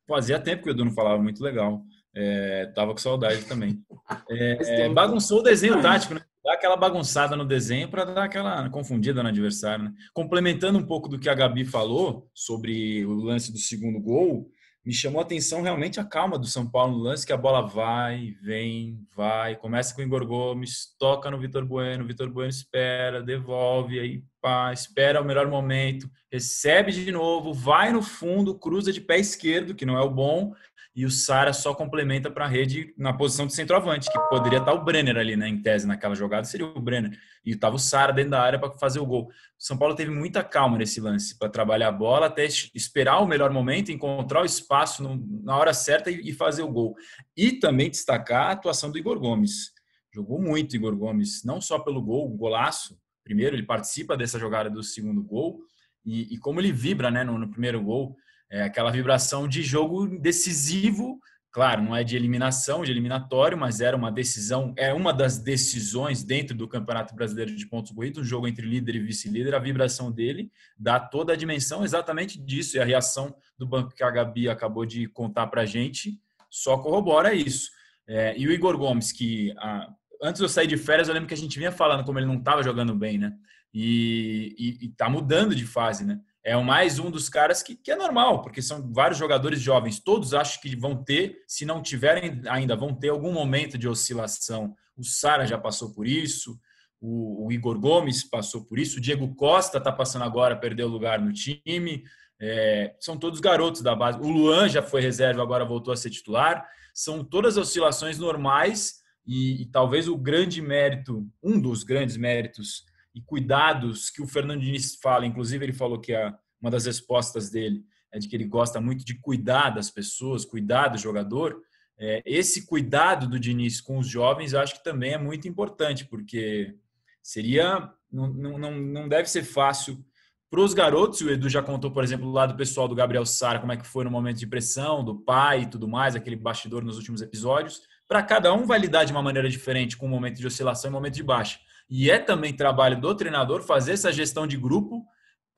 [0.09, 1.83] Fazia tempo que o Edu não falava muito legal.
[2.17, 3.83] É, tava com saudade também.
[4.31, 6.23] É, é, bagunçou o desenho tático, né?
[6.43, 9.85] Dá aquela bagunçada no desenho para dar aquela confundida no adversário.
[9.85, 9.93] Né?
[10.15, 14.51] Complementando um pouco do que a Gabi falou sobre o lance do segundo gol,
[14.89, 17.61] me chamou a atenção realmente a calma do São Paulo no lance, que a bola
[17.61, 23.23] vai, vem, vai, começa com o Igor Gomes, toca no Vitor Bueno, Vitor Bueno espera,
[23.23, 29.03] devolve, aí pá, espera o melhor momento, recebe de novo, vai no fundo, cruza de
[29.03, 30.55] pé esquerdo, que não é o bom,
[30.99, 34.73] e o Sara só complementa para a rede na posição de centroavante, que poderia estar
[34.73, 37.17] o Brenner ali, né, em tese, naquela jogada, seria o Brenner.
[37.47, 39.27] E estava o Sara dentro da área para fazer o gol.
[39.27, 43.29] O São Paulo teve muita calma nesse lance para trabalhar a bola, até esperar o
[43.29, 46.97] melhor momento, encontrar o espaço no, na hora certa e, e, fazer o gol.
[47.37, 49.71] E também destacar a atuação do Igor Gomes.
[50.13, 52.99] Jogou muito Igor Gomes, não só pelo gol, o golaço.
[53.23, 55.61] Primeiro, ele participa dessa jogada do segundo gol,
[56.05, 58.17] e, e como ele vibra né, no, no primeiro gol
[58.51, 63.97] é aquela vibração de jogo decisivo, claro, não é de eliminação, de eliminatório, mas era
[63.97, 68.49] uma decisão, é uma das decisões dentro do Campeonato Brasileiro de Pontos Corridos, um jogo
[68.49, 72.85] entre líder e vice-líder, a vibração dele dá toda a dimensão exatamente disso, e a
[72.85, 77.71] reação do banco que a Gabi acabou de contar para a gente só corrobora isso.
[78.07, 81.29] É, e o Igor Gomes, que a, antes de eu sair de férias, eu lembro
[81.29, 83.35] que a gente vinha falando como ele não estava jogando bem, né?
[83.73, 86.19] E, está mudando de fase, né?
[86.49, 90.33] É mais um dos caras que, que, é normal, porque são vários jogadores jovens, todos
[90.33, 94.75] acho que vão ter, se não tiverem ainda, vão ter algum momento de oscilação.
[94.97, 96.59] O Sara já passou por isso,
[97.01, 101.21] o, o, Igor Gomes passou por isso, o Diego Costa está passando agora, perdeu lugar
[101.21, 102.03] no time.
[102.41, 104.19] É, são todos garotos da base.
[104.19, 106.67] O Luan já foi reserva, agora voltou a ser titular.
[106.95, 112.85] São todas oscilações normais e, e talvez o grande mérito, um dos grandes méritos
[113.19, 117.51] e cuidados que o Fernando Diniz fala, inclusive ele falou que a, uma das respostas
[117.51, 121.61] dele é de que ele gosta muito de cuidar das pessoas, cuidar do jogador.
[121.99, 126.05] É, esse cuidado do Diniz com os jovens eu acho que também é muito importante,
[126.05, 126.75] porque
[127.23, 127.93] seria.
[128.11, 130.03] Não, não, não deve ser fácil
[130.49, 131.21] para os garotos.
[131.21, 133.87] O Edu já contou, por exemplo, do lado pessoal do Gabriel Sara, como é que
[133.87, 137.83] foi no momento de pressão, do pai e tudo mais, aquele bastidor nos últimos episódios.
[138.07, 140.93] Para cada um vai lidar de uma maneira diferente com o momento de oscilação e
[140.93, 141.59] momento de baixa.
[141.91, 145.05] E é também trabalho do treinador fazer essa gestão de grupo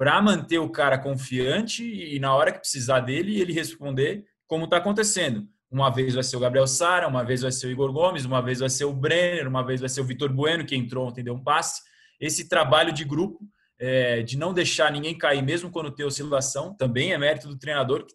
[0.00, 4.78] para manter o cara confiante e na hora que precisar dele, ele responder como está
[4.78, 5.46] acontecendo.
[5.70, 8.40] Uma vez vai ser o Gabriel Sara, uma vez vai ser o Igor Gomes, uma
[8.40, 11.22] vez vai ser o Brenner, uma vez vai ser o Vitor Bueno, que entrou ontem
[11.22, 11.82] deu um passe.
[12.20, 13.40] Esse trabalho de grupo,
[13.78, 18.06] é, de não deixar ninguém cair, mesmo quando tem oscilação, também é mérito do treinador.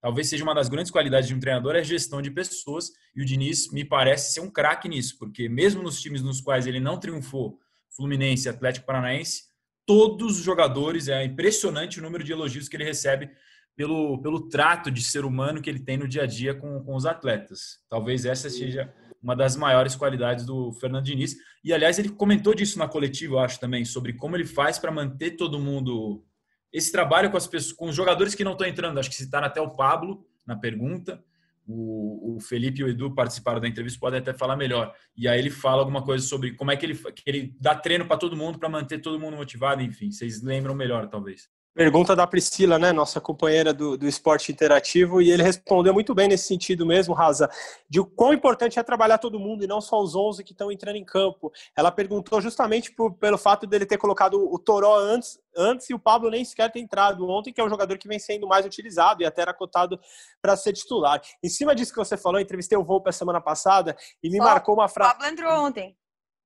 [0.00, 2.90] Talvez seja uma das grandes qualidades de um treinador é a gestão de pessoas.
[3.14, 6.66] E o Diniz me parece ser um craque nisso, porque mesmo nos times nos quais
[6.66, 7.58] ele não triunfou
[7.96, 9.44] Fluminense, Atlético Paranaense,
[9.86, 13.30] todos os jogadores, é impressionante o número de elogios que ele recebe
[13.76, 16.94] pelo, pelo trato de ser humano que ele tem no dia a dia com, com
[16.94, 17.80] os atletas.
[17.88, 21.36] Talvez essa seja uma das maiores qualidades do Fernando Diniz.
[21.62, 24.92] E, aliás, ele comentou disso na coletiva, eu acho também, sobre como ele faz para
[24.92, 26.24] manter todo mundo.
[26.72, 28.98] Esse trabalho com, as pessoas, com os jogadores que não estão entrando.
[28.98, 31.22] Acho que citaram até o Pablo na pergunta
[31.66, 34.94] o, o, Felipe e o Edu participaram da entrevista, podem até falar melhor.
[35.16, 38.06] E aí ele fala alguma coisa sobre como é que ele, que ele dá treino
[38.06, 40.10] para todo mundo, para manter todo mundo motivado, enfim.
[40.10, 41.48] Vocês lembram melhor, talvez.
[41.74, 46.28] Pergunta da Priscila, né, nossa companheira do, do esporte interativo, e ele respondeu muito bem
[46.28, 47.50] nesse sentido mesmo, Raza,
[47.90, 50.70] de o quão importante é trabalhar todo mundo e não só os 11 que estão
[50.70, 51.52] entrando em campo.
[51.76, 55.98] Ela perguntou justamente por, pelo fato dele ter colocado o Toró antes, antes e o
[55.98, 59.24] Pablo nem sequer ter entrado ontem, que é um jogador que vem sendo mais utilizado
[59.24, 59.98] e até era cotado
[60.40, 61.20] para ser titular.
[61.42, 64.44] Em cima disso que você falou, entrevistei o Volpe a semana passada e me só
[64.44, 65.10] marcou uma frase.
[65.10, 65.96] O Pablo entrou ontem.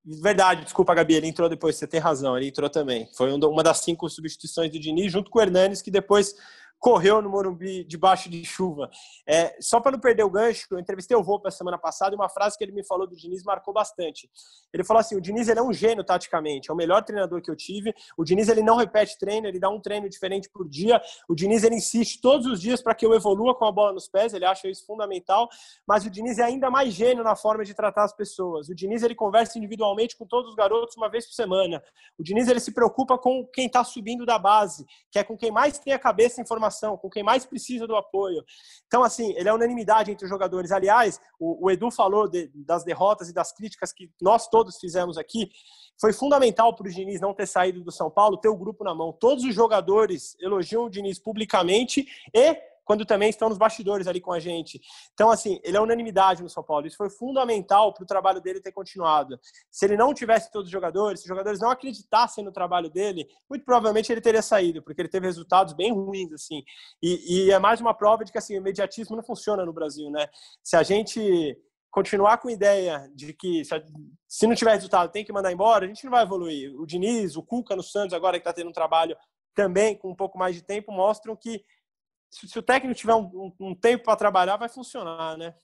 [0.04, 3.08] Verdade, desculpa, Gabi, ele entrou depois, você tem razão, ele entrou também.
[3.14, 6.34] Foi uma das cinco substituições do Diniz, junto com o Hernanes, que depois
[6.78, 8.88] correu no Morumbi debaixo de chuva.
[9.26, 12.16] É, só para não perder o gancho, eu entrevistei o Volpe a semana passada e
[12.16, 14.30] uma frase que ele me falou do Diniz marcou bastante.
[14.72, 17.50] Ele falou assim: o Diniz ele é um gênio taticamente, é o melhor treinador que
[17.50, 17.92] eu tive.
[18.16, 21.00] O Diniz ele não repete treino, ele dá um treino diferente por dia.
[21.28, 24.08] O Diniz ele insiste todos os dias para que eu evolua com a bola nos
[24.08, 25.48] pés, ele acha isso fundamental.
[25.86, 28.68] Mas o Diniz é ainda mais gênio na forma de tratar as pessoas.
[28.68, 31.82] O Diniz ele conversa individualmente com todos os garotos uma vez por semana.
[32.16, 35.50] O Diniz ele se preocupa com quem está subindo da base, que é com quem
[35.50, 36.67] mais tem a cabeça em formação
[36.98, 38.44] com quem mais precisa do apoio.
[38.86, 40.70] Então, assim, ele é unanimidade entre os jogadores.
[40.70, 45.18] Aliás, o, o Edu falou de, das derrotas e das críticas que nós todos fizemos
[45.18, 45.50] aqui.
[46.00, 48.94] Foi fundamental para o Diniz não ter saído do São Paulo, ter o grupo na
[48.94, 49.12] mão.
[49.12, 54.32] Todos os jogadores elogiam o Diniz publicamente e quando também estão nos bastidores ali com
[54.32, 54.80] a gente.
[55.12, 56.86] Então, assim, ele é unanimidade no São Paulo.
[56.86, 59.38] Isso foi fundamental para o trabalho dele ter continuado.
[59.70, 63.28] Se ele não tivesse todos os jogadores, se os jogadores não acreditassem no trabalho dele,
[63.46, 66.62] muito provavelmente ele teria saído, porque ele teve resultados bem ruins, assim.
[67.02, 70.10] E, e é mais uma prova de que, assim, o imediatismo não funciona no Brasil,
[70.10, 70.26] né?
[70.62, 71.58] Se a gente
[71.90, 73.64] continuar com a ideia de que
[74.26, 76.74] se não tiver resultado tem que mandar embora, a gente não vai evoluir.
[76.80, 79.14] O Diniz, o Cuca no Santos agora que está tendo um trabalho
[79.54, 81.64] também com um pouco mais de tempo mostram que
[82.30, 85.54] se, o técnico tiver um, um tempo para trabalhar, vai funcionar, né?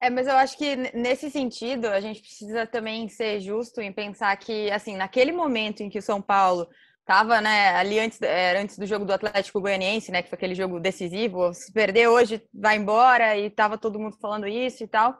[0.00, 4.36] É, mas eu acho que nesse sentido a gente precisa também ser justo em pensar
[4.36, 6.68] que, assim, naquele momento em que o São Paulo
[7.08, 8.20] Tava, né, ali antes,
[8.60, 12.46] antes do jogo do Atlético Goianiense, né, que foi aquele jogo decisivo, se perder hoje
[12.52, 15.18] vai embora e tava todo mundo falando isso e tal.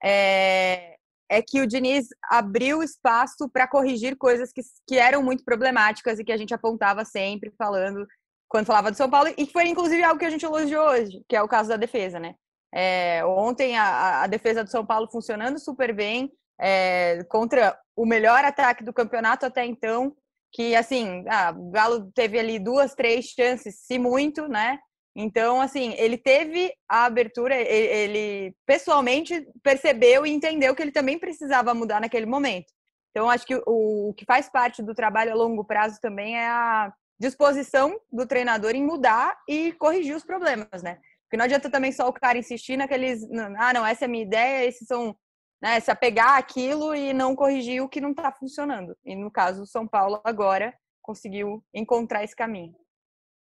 [0.00, 0.94] É,
[1.28, 6.24] é que o Diniz abriu espaço para corrigir coisas que, que eram muito problemáticas e
[6.24, 8.06] que a gente apontava sempre falando
[8.48, 11.22] quando falava do São Paulo e que foi inclusive algo que a gente elogiou hoje,
[11.28, 12.34] que é o caso da defesa, né?
[12.72, 16.30] É, ontem a, a, defesa do São Paulo funcionando super bem
[16.60, 20.14] é, contra o melhor ataque do campeonato até então,
[20.52, 24.78] que assim, ah, o Galo teve ali duas, três chances, se muito, né?
[25.18, 31.18] Então, assim, ele teve a abertura, ele, ele, pessoalmente percebeu e entendeu que ele também
[31.18, 32.66] precisava mudar naquele momento.
[33.10, 36.46] Então, acho que o, o que faz parte do trabalho a longo prazo também é
[36.46, 40.98] a disposição do treinador em mudar e corrigir os problemas, né?
[41.24, 43.22] Porque não adianta também só o cara insistir naqueles,
[43.58, 45.16] ah, não, essa é a minha ideia, esses são,
[45.60, 48.96] né, se apegar aquilo e não corrigir o que não está funcionando.
[49.04, 52.74] E no caso, o São Paulo agora conseguiu encontrar esse caminho.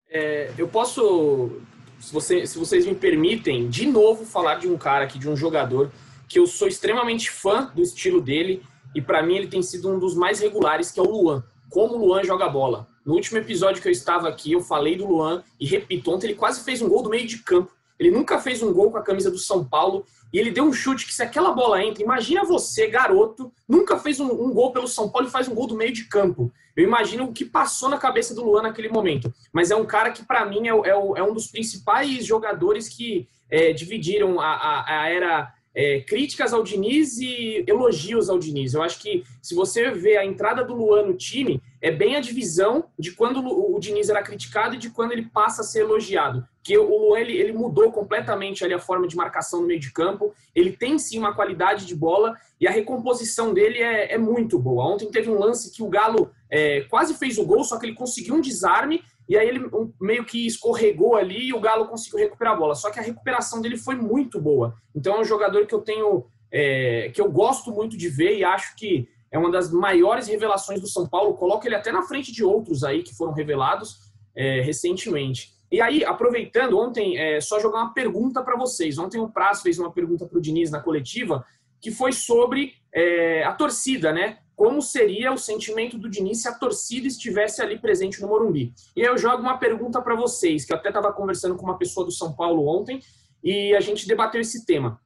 [0.08, 1.60] É, eu posso,
[1.98, 5.36] se, você, se vocês me permitem, de novo falar de um cara aqui, de um
[5.36, 5.90] jogador
[6.28, 8.62] que eu sou extremamente fã do estilo dele
[8.94, 11.42] e para mim ele tem sido um dos mais regulares, que é o Luan.
[11.68, 12.86] Como o Luan joga bola.
[13.04, 16.34] No último episódio que eu estava aqui, eu falei do Luan e repito, ontem ele
[16.34, 17.72] quase fez um gol do meio de campo.
[17.98, 20.72] Ele nunca fez um gol com a camisa do São Paulo e ele deu um
[20.72, 24.88] chute que se aquela bola entra, imagina você, garoto, nunca fez um, um gol pelo
[24.88, 26.50] São Paulo e faz um gol do meio de campo.
[26.74, 29.32] Eu imagino o que passou na cabeça do Luan naquele momento.
[29.52, 33.28] Mas é um cara que, para mim, é, é, é, um dos principais jogadores que
[33.50, 38.72] é, dividiram a, a, a era é, críticas ao Diniz e elogios ao Diniz.
[38.72, 42.20] Eu acho que se você vê a entrada do Luan no time, é bem a
[42.20, 46.46] divisão de quando o Diniz era criticado e de quando ele passa a ser elogiado.
[46.62, 49.92] Que o Luan ele, ele mudou completamente ali a forma de marcação no meio de
[49.92, 50.32] campo.
[50.54, 54.94] Ele tem sim uma qualidade de bola e a recomposição dele é, é muito boa.
[54.94, 57.96] Ontem teve um lance que o Galo é, quase fez o gol, só que ele
[57.96, 59.68] conseguiu um desarme e aí ele
[60.00, 62.76] meio que escorregou ali e o Galo conseguiu recuperar a bola.
[62.76, 64.76] Só que a recuperação dele foi muito boa.
[64.94, 66.26] Então é um jogador que eu tenho.
[66.54, 70.80] É, que eu gosto muito de ver e acho que é uma das maiores revelações
[70.80, 71.34] do São Paulo.
[71.34, 75.54] Coloco ele até na frente de outros aí que foram revelados é, recentemente.
[75.70, 78.98] E aí, aproveitando, ontem, é, só jogar uma pergunta para vocês.
[78.98, 81.42] Ontem o Praz fez uma pergunta para o Diniz na coletiva,
[81.80, 84.38] que foi sobre é, a torcida, né?
[84.54, 88.74] Como seria o sentimento do Diniz se a torcida estivesse ali presente no Morumbi?
[88.94, 91.78] E aí eu jogo uma pergunta para vocês, que eu até estava conversando com uma
[91.78, 93.00] pessoa do São Paulo ontem,
[93.42, 95.00] e a gente debateu esse tema.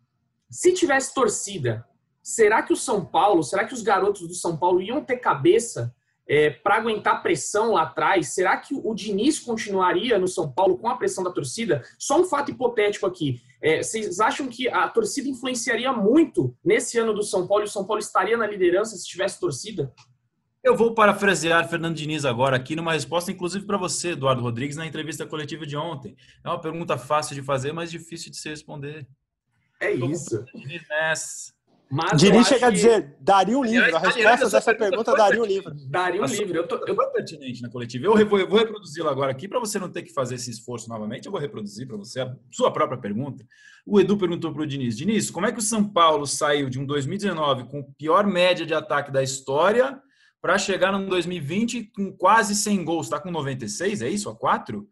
[0.51, 1.87] Se tivesse torcida,
[2.27, 5.95] será que o São Paulo, será que os garotos do São Paulo iam ter cabeça
[6.29, 8.35] é, para aguentar pressão lá atrás?
[8.35, 11.85] Será que o Diniz continuaria no São Paulo com a pressão da torcida?
[11.97, 13.41] Só um fato hipotético aqui.
[13.63, 17.71] É, vocês acham que a torcida influenciaria muito nesse ano do São Paulo e o
[17.71, 19.95] São Paulo estaria na liderança se tivesse torcida?
[20.65, 24.85] Eu vou parafrasear Fernando Diniz agora aqui numa resposta, inclusive para você, Eduardo Rodrigues, na
[24.85, 26.17] entrevista coletiva de ontem.
[26.43, 29.07] É uma pergunta fácil de fazer, mas difícil de se responder.
[29.81, 30.45] É isso.
[30.53, 30.83] Diniz
[31.89, 33.97] mas Diniz chega a dizer, daria um livro.
[33.97, 35.73] A resposta dessa pergunta daria um livro.
[35.89, 36.57] Daria um livro.
[36.57, 36.97] Eu, tô, eu...
[37.13, 38.07] Pertinente na coletiva.
[38.07, 40.89] Eu vou, eu vou reproduzi-lo agora aqui para você não ter que fazer esse esforço
[40.89, 41.27] novamente.
[41.27, 43.45] Eu vou reproduzir para você a sua própria pergunta.
[43.87, 46.81] O Edu perguntou para o Diniz: Diniz, como é que o São Paulo saiu de
[46.81, 50.01] um 2019 com pior média de ataque da história
[50.43, 53.07] para chegar no 2020 com quase 100 gols?
[53.07, 54.29] Está com 96, é isso?
[54.29, 54.87] A 4?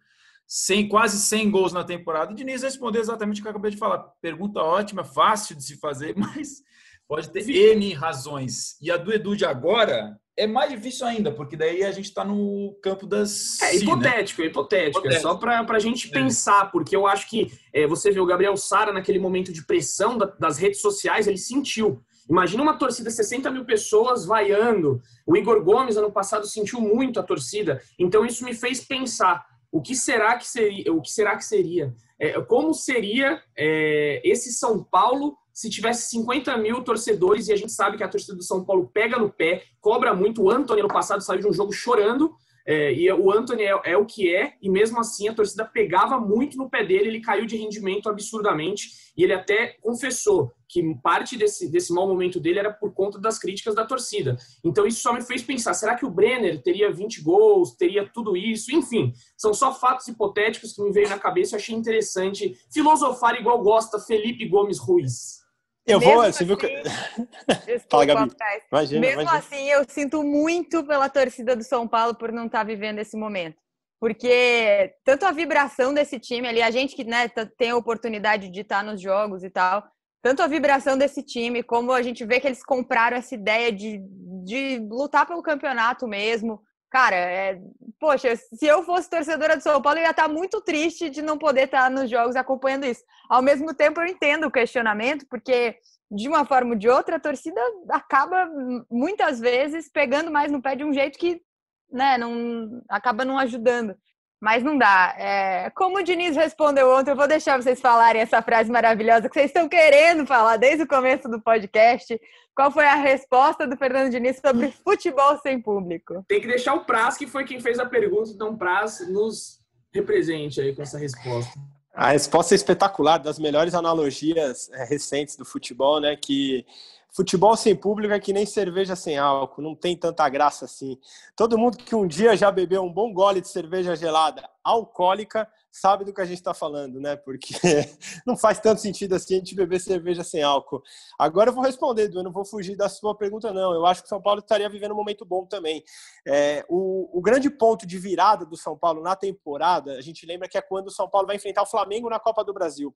[0.46, 2.32] 100, quase 100 gols na temporada.
[2.32, 3.98] O Diniz respondeu exatamente o que eu acabei de falar.
[4.20, 6.62] Pergunta ótima, fácil de se fazer, mas
[7.06, 8.76] Pode ter N razões.
[8.80, 12.24] E a do Edu de agora é mais difícil ainda, porque daí a gente está
[12.24, 13.60] no campo das.
[13.60, 14.48] É hipotético, né?
[14.48, 15.08] hipotético, hipotético.
[15.08, 16.10] É só para a gente é.
[16.10, 20.16] pensar, porque eu acho que é, você vê o Gabriel Sara naquele momento de pressão
[20.16, 22.02] da, das redes sociais, ele sentiu.
[22.28, 24.98] Imagina uma torcida, 60 mil pessoas vaiando.
[25.26, 27.82] O Igor Gomes, ano passado, sentiu muito a torcida.
[27.98, 30.92] Então, isso me fez pensar: o que será que seria?
[30.92, 31.92] O que será que seria?
[32.16, 37.72] É, como seria é, esse São Paulo se tivesse 50 mil torcedores, e a gente
[37.72, 40.44] sabe que a torcida do São Paulo pega no pé, cobra muito.
[40.44, 43.96] O Anthony, no passado, saiu de um jogo chorando, é, e o Anthony é, é,
[43.96, 47.44] o que é, e mesmo assim a torcida pegava muito no pé dele, ele caiu
[47.44, 52.72] de rendimento absurdamente, e ele até confessou que parte desse, desse mau momento dele era
[52.72, 54.36] por conta das críticas da torcida.
[54.64, 58.36] Então isso só me fez pensar, será que o Brenner teria 20 gols, teria tudo
[58.36, 58.74] isso?
[58.74, 63.62] Enfim, são só fatos hipotéticos que me veio na cabeça, eu achei interessante filosofar igual
[63.62, 65.43] gosta Felipe Gomes Ruiz.
[65.86, 66.66] Eu Mesmo vou, você assim, viu que.
[67.66, 68.32] Desculpa, Fala, Gabi.
[68.72, 69.38] Imagina, Mesmo imagina.
[69.38, 73.16] assim, eu sinto muito pela torcida do São Paulo por não estar tá vivendo esse
[73.16, 73.56] momento.
[74.00, 78.60] Porque tanto a vibração desse time ali, a gente que né, tem a oportunidade de
[78.60, 79.84] estar nos jogos e tal,
[80.22, 84.00] tanto a vibração desse time, como a gente vê que eles compraram essa ideia de,
[84.44, 86.62] de lutar pelo campeonato mesmo.
[86.94, 87.60] Cara, é,
[87.98, 91.36] poxa, se eu fosse torcedora do São Paulo, eu ia estar muito triste de não
[91.36, 93.02] poder estar nos jogos acompanhando isso.
[93.28, 95.76] Ao mesmo tempo, eu entendo o questionamento, porque
[96.08, 98.48] de uma forma ou de outra, a torcida acaba
[98.88, 101.42] muitas vezes pegando mais no pé de um jeito que,
[101.90, 103.96] né, não acaba não ajudando.
[104.44, 105.14] Mas não dá.
[105.16, 109.32] É, como o Diniz respondeu ontem, eu vou deixar vocês falarem essa frase maravilhosa que
[109.32, 112.20] vocês estão querendo falar desde o começo do podcast.
[112.54, 116.22] Qual foi a resposta do Fernando Diniz sobre futebol sem público?
[116.28, 120.60] Tem que deixar o Praz, que foi quem fez a pergunta, então Praz nos represente
[120.60, 121.58] aí com essa resposta.
[121.94, 126.16] A resposta é espetacular, das melhores analogias é, recentes do futebol, né?
[126.16, 126.66] Que
[127.14, 130.98] futebol sem público é que nem cerveja sem álcool, não tem tanta graça assim.
[131.36, 136.04] Todo mundo que um dia já bebeu um bom gole de cerveja gelada alcoólica sabe
[136.04, 137.16] do que a gente está falando, né?
[137.16, 137.52] Porque
[138.24, 140.80] não faz tanto sentido assim a gente beber cerveja sem álcool.
[141.18, 143.74] Agora eu vou responder, Edu, eu não vou fugir da sua pergunta, não.
[143.74, 145.82] Eu acho que o São Paulo estaria vivendo um momento bom também.
[146.24, 150.48] É, o, o grande ponto de virada do São Paulo na temporada, a gente lembra
[150.48, 152.94] que é quando o São Paulo vai enfrentar o Flamengo na Copa do Brasil.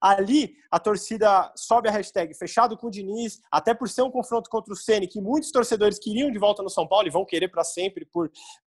[0.00, 4.48] Ali, a torcida sobe a hashtag fechado com o Diniz, até por ser um confronto
[4.48, 7.48] contra o Ceni, que muitos torcedores queriam de volta no São Paulo e vão querer
[7.48, 8.30] para sempre por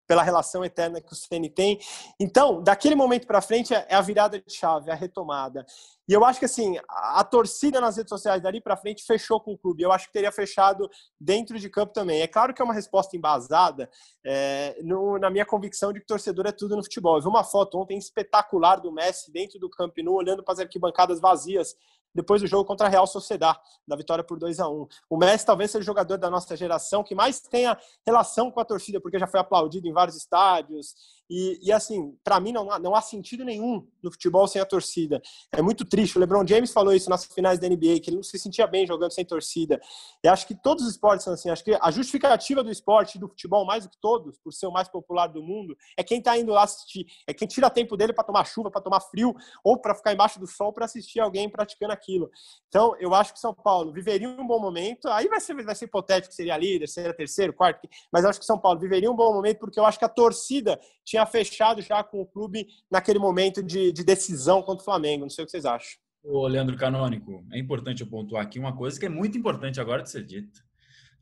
[0.08, 1.78] pela relação eterna que o CN tem.
[2.18, 5.66] Então, daquele momento para frente é a virada de chave, é a retomada.
[6.08, 9.52] E eu acho que assim, a, torcida nas redes sociais dali para frente fechou com
[9.52, 9.82] o clube.
[9.82, 10.88] Eu acho que teria fechado
[11.20, 12.22] dentro de campo também.
[12.22, 13.90] É claro que é uma resposta embasada
[14.24, 17.16] é, no, na minha convicção de que torcedor é tudo no futebol.
[17.16, 20.60] Eu vi uma foto ontem espetacular do Messi dentro do Camp Nou, olhando para as
[20.60, 21.76] arquibancadas vazias
[22.14, 25.46] depois do jogo contra a Real Sociedad, da vitória por 2 a 1 O Messi
[25.46, 29.18] talvez seja o jogador da nossa geração que mais tenha relação com a torcida, porque
[29.18, 30.94] já foi aplaudido em vários estádios.
[31.28, 34.64] E, e assim, para mim não há, não há sentido nenhum no futebol sem a
[34.64, 35.20] torcida.
[35.52, 36.16] É muito triste.
[36.16, 38.86] O LeBron James falou isso nas finais da NBA, que ele não se sentia bem
[38.86, 39.80] jogando sem torcida.
[40.24, 41.50] E acho que todos os esportes são assim.
[41.50, 44.72] Acho que a justificativa do esporte, do futebol, mais do que todos, por ser o
[44.72, 47.06] mais popular do mundo, é quem está indo lá assistir.
[47.26, 50.40] É quem tira tempo dele para tomar chuva, para tomar frio, ou para ficar embaixo
[50.40, 52.30] do sol para assistir alguém praticando aquilo.
[52.68, 55.08] Então, eu acho que São Paulo viveria um bom momento.
[55.08, 58.58] Aí vai ser, vai ser hipotético, seria líder, seria terceiro, quarto, mas acho que São
[58.58, 62.20] Paulo viveria um bom momento porque eu acho que a torcida tinha fechado já com
[62.20, 65.22] o clube naquele momento de, de decisão contra o Flamengo.
[65.22, 65.98] Não sei o que vocês acham.
[66.22, 70.02] Ô, Leandro Canônico, é importante eu pontuar aqui uma coisa que é muito importante agora
[70.02, 70.60] de ser dita.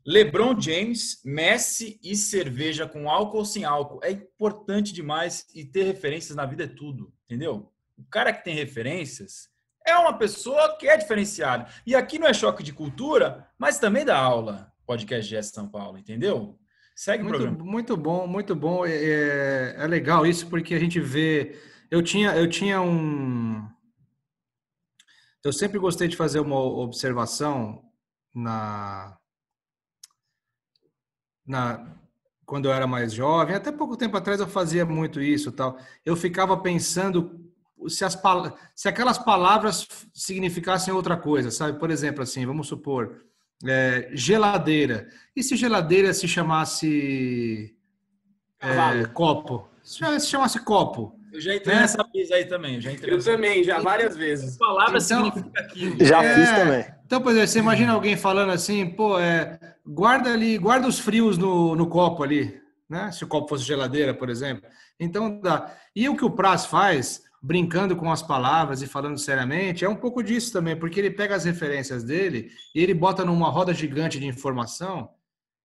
[0.05, 3.99] LeBron James, Messi e cerveja com álcool ou sem álcool.
[4.03, 7.71] É importante demais e ter referências na vida é tudo, entendeu?
[7.97, 9.49] O cara que tem referências
[9.85, 11.69] é uma pessoa que é diferenciada.
[11.85, 15.97] E aqui não é choque de cultura, mas também da aula, podcast GS São Paulo,
[15.97, 16.57] entendeu?
[16.97, 17.63] Segue muito, o programa.
[17.63, 18.83] Muito bom, muito bom.
[18.83, 21.55] É, é, é, legal isso porque a gente vê.
[21.91, 23.63] Eu tinha, eu tinha um.
[25.43, 27.83] Eu sempre gostei de fazer uma observação
[28.33, 29.15] na,
[31.45, 31.95] na
[32.47, 33.55] quando eu era mais jovem.
[33.55, 35.77] Até pouco tempo atrás eu fazia muito isso, tal.
[36.03, 37.47] Eu ficava pensando
[37.87, 38.19] se, as,
[38.73, 41.77] se aquelas palavras significassem outra coisa, sabe?
[41.77, 43.23] Por exemplo, assim, vamos supor,
[43.65, 45.07] é, geladeira.
[45.35, 47.75] E se geladeira se chamasse
[48.61, 49.67] é, copo?
[49.83, 51.17] Se chamasse copo?
[51.31, 51.81] Eu já entrei né?
[51.81, 52.75] nessa brisa aí também.
[52.75, 54.53] Eu, já entrei eu também, já várias vezes.
[54.53, 56.05] As palavras então, significam aquilo.
[56.05, 56.85] Já é, fiz também.
[57.05, 61.37] Então, por exemplo, você imagina alguém falando assim, pô, é, guarda ali, guarda os frios
[61.37, 63.11] no, no copo ali, né?
[63.11, 64.67] Se o copo fosse geladeira, por exemplo.
[64.99, 65.73] Então dá.
[65.95, 69.95] E o que o Praz faz, brincando com as palavras e falando seriamente, é um
[69.95, 74.19] pouco disso também, porque ele pega as referências dele e ele bota numa roda gigante
[74.19, 75.09] de informação,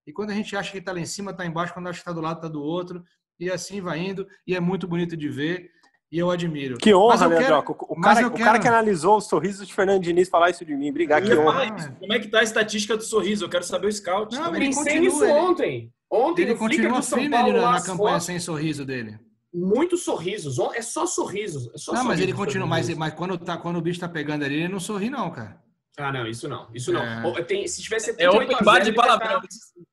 [0.07, 2.03] e quando a gente acha que está lá em cima, está embaixo, quando acha que
[2.03, 3.03] está do lado, está do outro,
[3.39, 5.71] e assim vai indo, e é muito bonito de ver,
[6.11, 6.79] e eu admiro.
[6.79, 7.75] Que honra, Leandroco.
[7.75, 7.93] Quero...
[7.93, 8.45] O, cara, o quero...
[8.45, 11.95] cara que analisou o sorriso de Fernando Diniz falar isso de mim, obrigado, que honra.
[11.99, 13.45] Como é que tá a estatística do sorriso?
[13.45, 14.37] Eu quero saber o scout.
[14.37, 15.93] Não, ele continua, isso ontem.
[16.09, 18.27] Ontem ele continua firme na, na campanha fotos.
[18.27, 19.19] sem sorriso dele
[19.53, 20.59] muitos sorrisos.
[20.75, 21.69] É só sorrisos.
[21.75, 22.67] É só não, sorrisos mas ele continua.
[22.67, 25.61] Mas, mas quando, tá, quando o bicho tá pegando ali, ele não sorri, não, cara.
[25.99, 26.69] Ah, não, isso não.
[26.75, 27.03] Isso não.
[27.03, 27.43] É...
[27.43, 29.41] Tem, se tivesse é open bar de palavrão.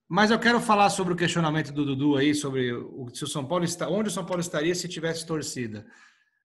[0.07, 3.45] Mas eu quero falar sobre o questionamento do Dudu aí, sobre o, se o São
[3.45, 5.85] Paulo está, onde o São Paulo estaria se tivesse torcida.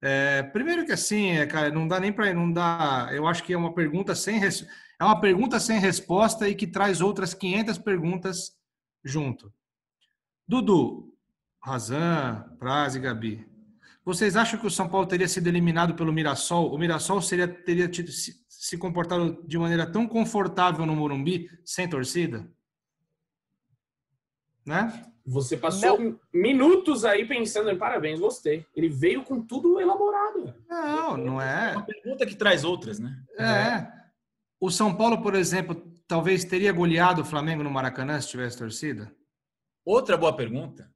[0.02, 3.08] É, primeiro que assim, é, cara, não dá nem para não dá.
[3.12, 4.66] Eu acho que é uma pergunta sem res,
[5.00, 8.52] é uma pergunta sem resposta e que traz outras 500 perguntas
[9.02, 9.52] junto.
[10.46, 11.13] Dudu,
[11.64, 13.48] Razan, Praz e Gabi.
[14.04, 16.70] Vocês acham que o São Paulo teria sido eliminado pelo Mirassol?
[16.70, 21.88] O Mirassol seria, teria tido, se, se comportado de maneira tão confortável no Morumbi, sem
[21.88, 22.46] torcida?
[24.66, 25.10] Né?
[25.24, 26.20] Você passou não.
[26.34, 28.66] minutos aí pensando em parabéns, gostei.
[28.76, 30.54] Ele veio com tudo elaborado.
[30.68, 31.70] Não, não é.
[31.70, 33.24] é uma pergunta que traz outras, né?
[33.38, 33.90] É.
[34.60, 35.74] O São Paulo, por exemplo,
[36.06, 39.10] talvez teria goleado o Flamengo no Maracanã se tivesse torcida?
[39.82, 40.93] Outra boa pergunta.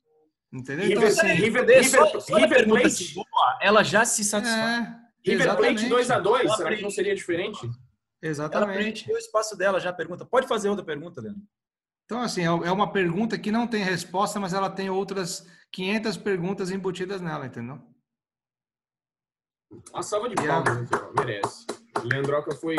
[0.53, 0.87] Entendeu?
[0.87, 4.25] River, Então, assim, River, River, só, só a River Plate, se boa, ela já se
[4.25, 4.87] satisfaz.
[4.87, 5.89] é, River Plate exatamente.
[6.25, 7.71] 2x2, Ela será que não seria diferente?
[8.23, 9.13] Exatamente.
[9.13, 10.25] o espaço dela já pergunta.
[10.25, 11.43] Pode fazer outra pergunta, Leandro.
[12.05, 16.17] Então, assim, é é uma pergunta que não tem resposta, mas ela tem outras 500
[16.17, 17.79] perguntas embutidas nela, entendeu?
[19.93, 21.67] Uma salva de E palmas, ó, merece.
[22.05, 22.77] Leandroca foi.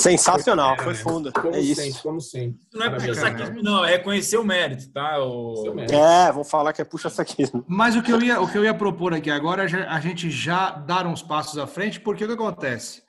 [0.00, 1.32] Sensacional, foi fundo.
[1.32, 2.02] Como É sempre, isso.
[2.02, 2.60] como sempre.
[2.60, 3.38] Isso não é Parabéns, puxa né?
[3.38, 3.84] saquismo, não.
[3.84, 5.18] É reconhecer o mérito, tá?
[5.24, 5.74] O...
[5.90, 7.64] É, vamos falar que é puxa-saquismo.
[7.66, 10.30] Mas o que eu ia, o que eu ia propor aqui agora é a gente
[10.30, 13.02] já dar uns passos à frente, porque o que acontece?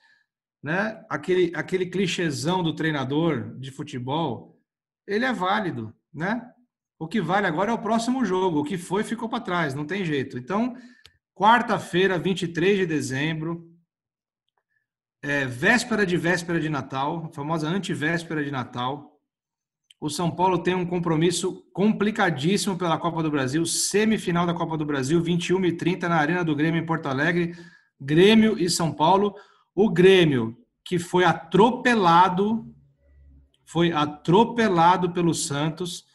[0.63, 0.99] Né?
[1.07, 4.59] Aquele, aquele clichêzão do treinador de futebol,
[5.07, 6.41] ele é válido, né?
[6.99, 8.59] O que vale agora é o próximo jogo.
[8.59, 10.37] O que foi, ficou para trás, não tem jeito.
[10.37, 10.75] Então,
[11.33, 13.69] quarta-feira, 23 de dezembro,
[15.21, 19.19] é, véspera de véspera de Natal, a famosa antivéspera de Natal.
[19.99, 24.85] O São Paulo tem um compromisso complicadíssimo pela Copa do Brasil, semifinal da Copa do
[24.85, 27.53] Brasil, 21 e 30 na Arena do Grêmio em Porto Alegre,
[27.99, 29.35] Grêmio e São Paulo.
[29.75, 32.73] O Grêmio, que foi atropelado,
[33.65, 36.05] foi atropelado pelo Santos,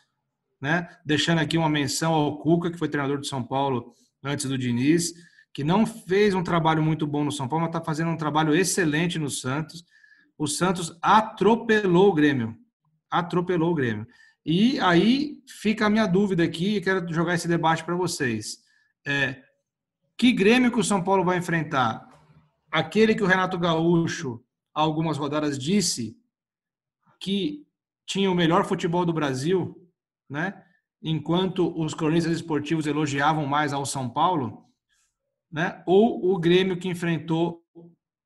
[0.58, 0.88] né?
[1.04, 3.92] Deixando aqui uma menção ao Cuca, que foi treinador de São Paulo
[4.22, 5.12] antes do Diniz,
[5.54, 8.52] que não fez um trabalho muito bom no São Paulo, mas está fazendo um trabalho
[8.52, 9.84] excelente no Santos.
[10.36, 12.58] O Santos atropelou o Grêmio.
[13.08, 14.04] Atropelou o Grêmio.
[14.44, 18.58] E aí fica a minha dúvida aqui, e quero jogar esse debate para vocês.
[19.06, 19.42] É,
[20.18, 22.04] que Grêmio que o São Paulo vai enfrentar?
[22.70, 24.42] Aquele que o Renato Gaúcho,
[24.74, 26.16] há algumas rodadas, disse
[27.20, 27.64] que
[28.04, 29.80] tinha o melhor futebol do Brasil,
[30.28, 30.62] né?
[31.00, 34.64] enquanto os cronistas esportivos elogiavam mais ao São Paulo,
[35.54, 35.80] né?
[35.86, 37.62] ou o Grêmio que enfrentou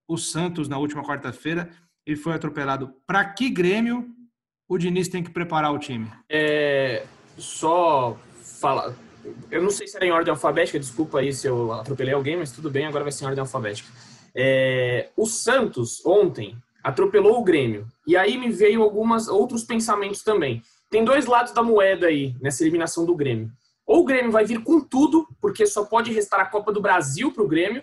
[0.08, 1.68] o Santos na última quarta-feira
[2.06, 2.94] e foi atropelado.
[3.06, 4.08] Para que Grêmio
[4.66, 6.10] o Diniz tem que preparar o time?
[6.26, 7.04] É,
[7.36, 8.16] só
[8.60, 8.94] falar.
[9.50, 12.50] Eu não sei se era em ordem alfabética, desculpa aí se eu atropelei alguém, mas
[12.50, 13.90] tudo bem, agora vai ser em ordem alfabética.
[14.34, 17.86] É, o Santos, ontem, atropelou o Grêmio.
[18.06, 20.62] E aí me veio alguns outros pensamentos também.
[20.88, 23.50] Tem dois lados da moeda aí, nessa eliminação do Grêmio.
[23.88, 27.32] Ou o Grêmio vai vir com tudo, porque só pode restar a Copa do Brasil
[27.32, 27.82] para o Grêmio,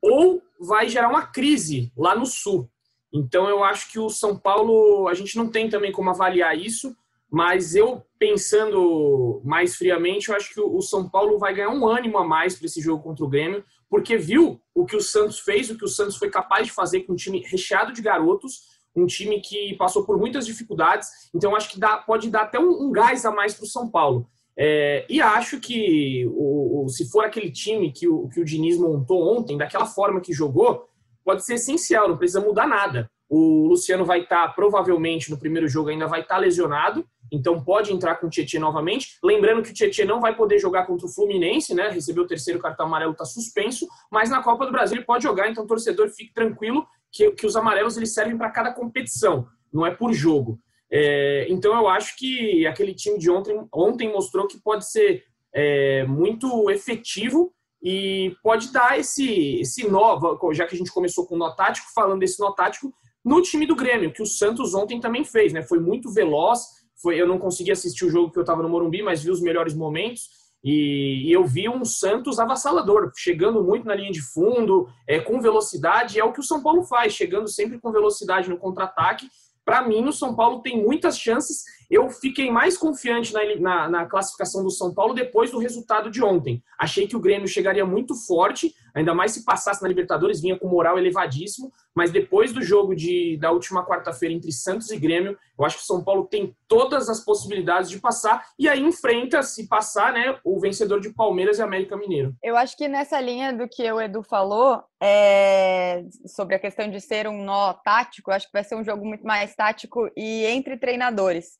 [0.00, 2.70] ou vai gerar uma crise lá no Sul.
[3.12, 6.96] Então eu acho que o São Paulo, a gente não tem também como avaliar isso,
[7.28, 12.18] mas eu pensando mais friamente, eu acho que o São Paulo vai ganhar um ânimo
[12.18, 15.68] a mais para esse jogo contra o Grêmio, porque viu o que o Santos fez,
[15.68, 19.06] o que o Santos foi capaz de fazer com um time recheado de garotos, um
[19.06, 21.08] time que passou por muitas dificuldades.
[21.34, 23.90] Então acho que dá, pode dar até um, um gás a mais para o São
[23.90, 24.28] Paulo.
[24.62, 28.76] É, e acho que o, o, se for aquele time que o, que o Diniz
[28.76, 30.86] montou ontem, daquela forma que jogou,
[31.24, 33.10] pode ser essencial, não precisa mudar nada.
[33.26, 38.16] O Luciano vai estar, provavelmente, no primeiro jogo ainda vai estar lesionado, então pode entrar
[38.16, 39.16] com o Tietchan novamente.
[39.24, 41.88] Lembrando que o Tietchan não vai poder jogar contra o Fluminense, né?
[41.88, 45.48] Recebeu o terceiro cartão amarelo, está suspenso, mas na Copa do Brasil ele pode jogar,
[45.48, 49.90] então torcedor fique tranquilo que, que os amarelos eles servem para cada competição, não é
[49.90, 50.60] por jogo.
[50.92, 55.24] É, então eu acho que aquele time de ontem, ontem mostrou que pode ser
[55.54, 60.18] é, muito efetivo e pode dar esse, esse nó,
[60.52, 62.92] já que a gente começou com o nó tático, falando desse nó tático,
[63.24, 65.62] no time do Grêmio, que o Santos ontem também fez, né?
[65.62, 66.60] Foi muito veloz,
[67.00, 69.40] foi, eu não consegui assistir o jogo porque eu estava no Morumbi, mas vi os
[69.40, 70.40] melhores momentos.
[70.62, 75.40] E, e, eu vi um Santos avassalador, chegando muito na linha de fundo, é, com
[75.40, 79.26] velocidade, é o que o São Paulo faz, chegando sempre com velocidade no contra-ataque.
[79.64, 81.64] Para mim, o São Paulo tem muitas chances.
[81.90, 86.22] Eu fiquei mais confiante na, na, na, classificação do São Paulo depois do resultado de
[86.22, 86.62] ontem.
[86.78, 90.68] Achei que o Grêmio chegaria muito forte, ainda mais se passasse na Libertadores, vinha com
[90.68, 91.72] moral elevadíssimo.
[91.92, 95.82] Mas depois do jogo de, da última quarta-feira entre Santos e Grêmio, eu acho que
[95.82, 98.46] o São Paulo tem todas as possibilidades de passar.
[98.56, 102.36] E aí enfrenta, se passar, né, o vencedor de Palmeiras e América Mineiro.
[102.40, 107.00] Eu acho que nessa linha do que o Edu falou, é, sobre a questão de
[107.00, 110.78] ser um nó tático, acho que vai ser um jogo muito mais tático e entre
[110.78, 111.58] treinadores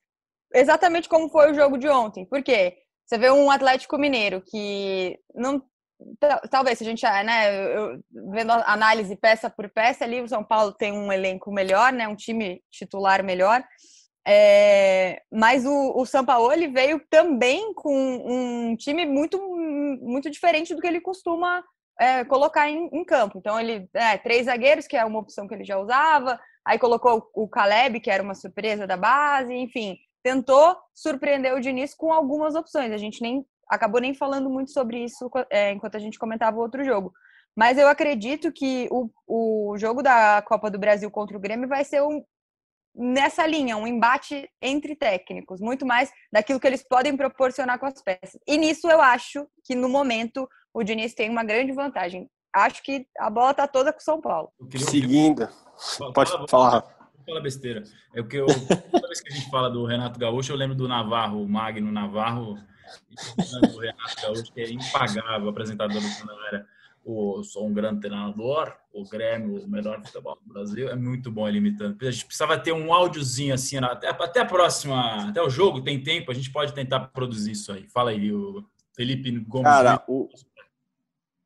[0.54, 2.24] exatamente como foi o jogo de ontem.
[2.24, 2.78] Por quê?
[3.06, 5.62] Você vê um Atlético Mineiro que não.
[6.50, 10.42] Talvez, se a gente, né, eu, vendo a análise peça por peça, ali o São
[10.42, 13.62] Paulo tem um elenco melhor, né, um time titular melhor.
[14.26, 19.38] É, mas o, o Sampaoli veio também com um time muito,
[20.00, 21.62] muito diferente do que ele costuma
[22.00, 23.38] é, colocar em, em, campo.
[23.38, 27.28] Então, ele é, três zagueiros, que é uma opção que ele já usava, aí colocou
[27.34, 32.54] o Caleb, que era uma surpresa da base, enfim, tentou surpreender o Diniz com algumas
[32.54, 32.92] opções.
[32.92, 36.60] A gente nem acabou nem falando muito sobre isso é, enquanto a gente comentava o
[36.60, 37.12] outro jogo.
[37.56, 41.84] Mas eu acredito que o, o jogo da Copa do Brasil contra o Grêmio vai
[41.84, 42.24] ser um,
[42.94, 48.02] nessa linha, um embate entre técnicos, muito mais daquilo que eles podem proporcionar com as
[48.02, 48.40] peças.
[48.46, 52.28] E nisso eu acho que no momento o Diniz tem uma grande vantagem.
[52.52, 54.52] Acho que a bola tá toda com o São Paulo.
[54.76, 55.48] Seguindo.
[56.12, 56.99] Pode falar.
[57.30, 57.84] Fala besteira.
[58.12, 58.46] É o que eu,
[58.90, 61.92] toda vez que a gente fala do Renato Gaúcho, eu lembro do Navarro, o Magno
[61.92, 62.58] Navarro,
[63.80, 66.66] Renato Gaúcho, que é impagável, apresentador do quando era
[67.04, 71.48] o, sou um grande treinador, o Grêmio, o melhor futebol do Brasil, é muito bom
[71.48, 71.96] ele imitando.
[72.02, 76.02] A gente precisava ter um áudiozinho assim, até, até a próxima, até o jogo, tem
[76.02, 77.86] tempo, a gente pode tentar produzir isso aí.
[77.88, 79.70] Fala aí, o Felipe Gomes.
[79.70, 80.28] Cara, o,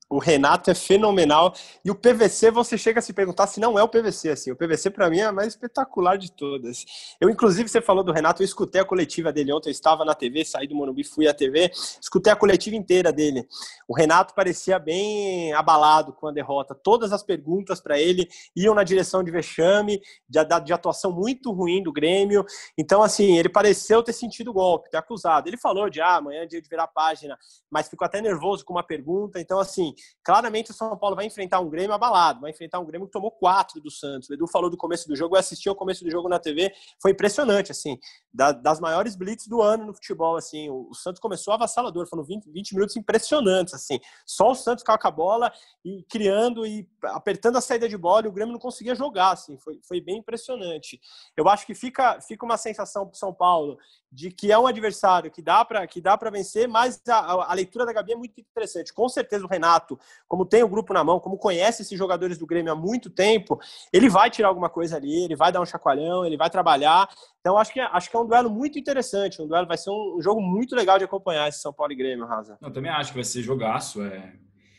[0.09, 1.55] o Renato é fenomenal.
[1.84, 4.30] E o PVC, você chega a se perguntar se não é o PVC.
[4.30, 4.50] Assim.
[4.52, 6.84] O PVC, para mim, é a mais espetacular de todas.
[7.20, 9.70] Eu, inclusive, você falou do Renato, eu escutei a coletiva dele ontem.
[9.70, 13.46] Eu estava na TV, saí do Morumbi, fui à TV, escutei a coletiva inteira dele.
[13.88, 16.74] O Renato parecia bem abalado com a derrota.
[16.74, 21.82] Todas as perguntas para ele iam na direção de vexame, de, de atuação muito ruim
[21.82, 22.44] do Grêmio.
[22.78, 25.48] Então, assim, ele pareceu ter sentido o golpe, ter acusado.
[25.48, 27.36] Ele falou de ah, amanhã é dia de virar página,
[27.70, 29.40] mas ficou até nervoso com uma pergunta.
[29.40, 33.07] Então, assim, claramente o São Paulo vai enfrentar um Grêmio abalado, vai enfrentar um Grêmio
[33.07, 34.28] que tomou quatro do Santos.
[34.28, 36.72] O Edu falou do começo do jogo, eu assisti ao começo do jogo na TV,
[37.01, 37.99] foi impressionante, assim,
[38.32, 42.74] das maiores blitz do ano no futebol, assim, o, Santos começou avassalador, foram 20, 20
[42.74, 45.53] minutos impressionantes, assim, só o Santos com a bola
[45.84, 49.59] e criando e apertando a saída de bola e o Grêmio não conseguia jogar, assim,
[49.59, 51.01] foi, foi bem impressionante.
[51.36, 53.78] Eu acho que fica, fica uma sensação para São Paulo
[54.14, 57.55] de que é um adversário que dá para que dá para vencer, mas a, a,
[57.55, 58.92] leitura da Gabi é muito interessante.
[58.92, 59.84] Com certeza o Renato,
[60.26, 63.59] como tem o grupo na mão, como conhece esses jogadores do Grêmio há muito tempo,
[63.93, 67.09] ele vai tirar alguma coisa ali, ele vai dar um chacoalhão, ele vai trabalhar.
[67.41, 70.16] Então acho que acho que é um duelo muito interessante, um duelo vai ser um,
[70.18, 72.59] um jogo muito legal de acompanhar esse São Paulo e Grêmio, Raza.
[72.61, 74.32] Eu também acho que vai ser jogaço, é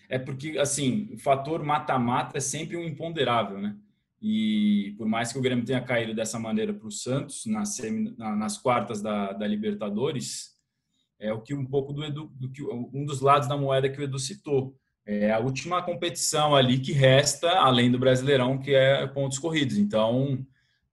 [0.09, 3.75] é porque assim, o fator mata-mata é sempre um imponderável, né?
[4.21, 7.77] E por mais que o Grêmio tenha caído dessa maneira para o Santos nas,
[8.17, 10.55] nas quartas da, da, Libertadores,
[11.19, 13.99] é o que um pouco do, Edu, do que um dos lados da moeda que
[13.99, 14.75] o Edu citou.
[15.05, 19.77] É a última competição ali que resta, além do Brasileirão, que é pontos corridos.
[19.77, 20.43] Então,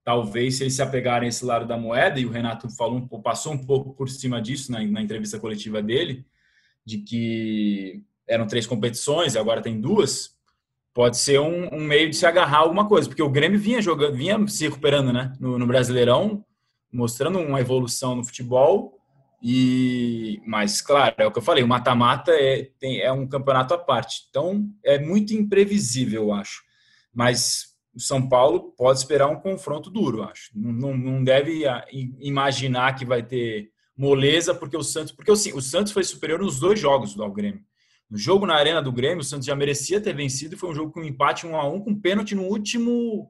[0.03, 3.53] talvez se eles se apegarem a esse lado da moeda, e o Renato falou, passou
[3.53, 6.25] um pouco por cima disso na, na entrevista coletiva dele,
[6.85, 10.37] de que eram três competições, agora tem duas,
[10.93, 13.81] pode ser um, um, meio de se agarrar a alguma coisa, porque o Grêmio vinha
[13.81, 16.45] jogando, vinha se recuperando, né, no, no Brasileirão,
[16.91, 18.99] mostrando uma evolução no futebol.
[19.45, 23.77] E, mas claro, é o que eu falei, o mata-mata é, é um campeonato à
[23.77, 26.63] parte, então é muito imprevisível, eu acho.
[27.13, 30.49] Mas o São Paulo pode esperar um confronto duro, eu acho.
[30.55, 31.63] Não, não deve
[32.21, 36.57] imaginar que vai ter moleza, porque o Santos, porque assim, o Santos foi superior nos
[36.57, 37.61] dois jogos do Grêmio.
[38.09, 40.57] No jogo na Arena do Grêmio, o Santos já merecia ter vencido.
[40.57, 43.29] Foi um jogo com empate 1 a 1 com pênalti no último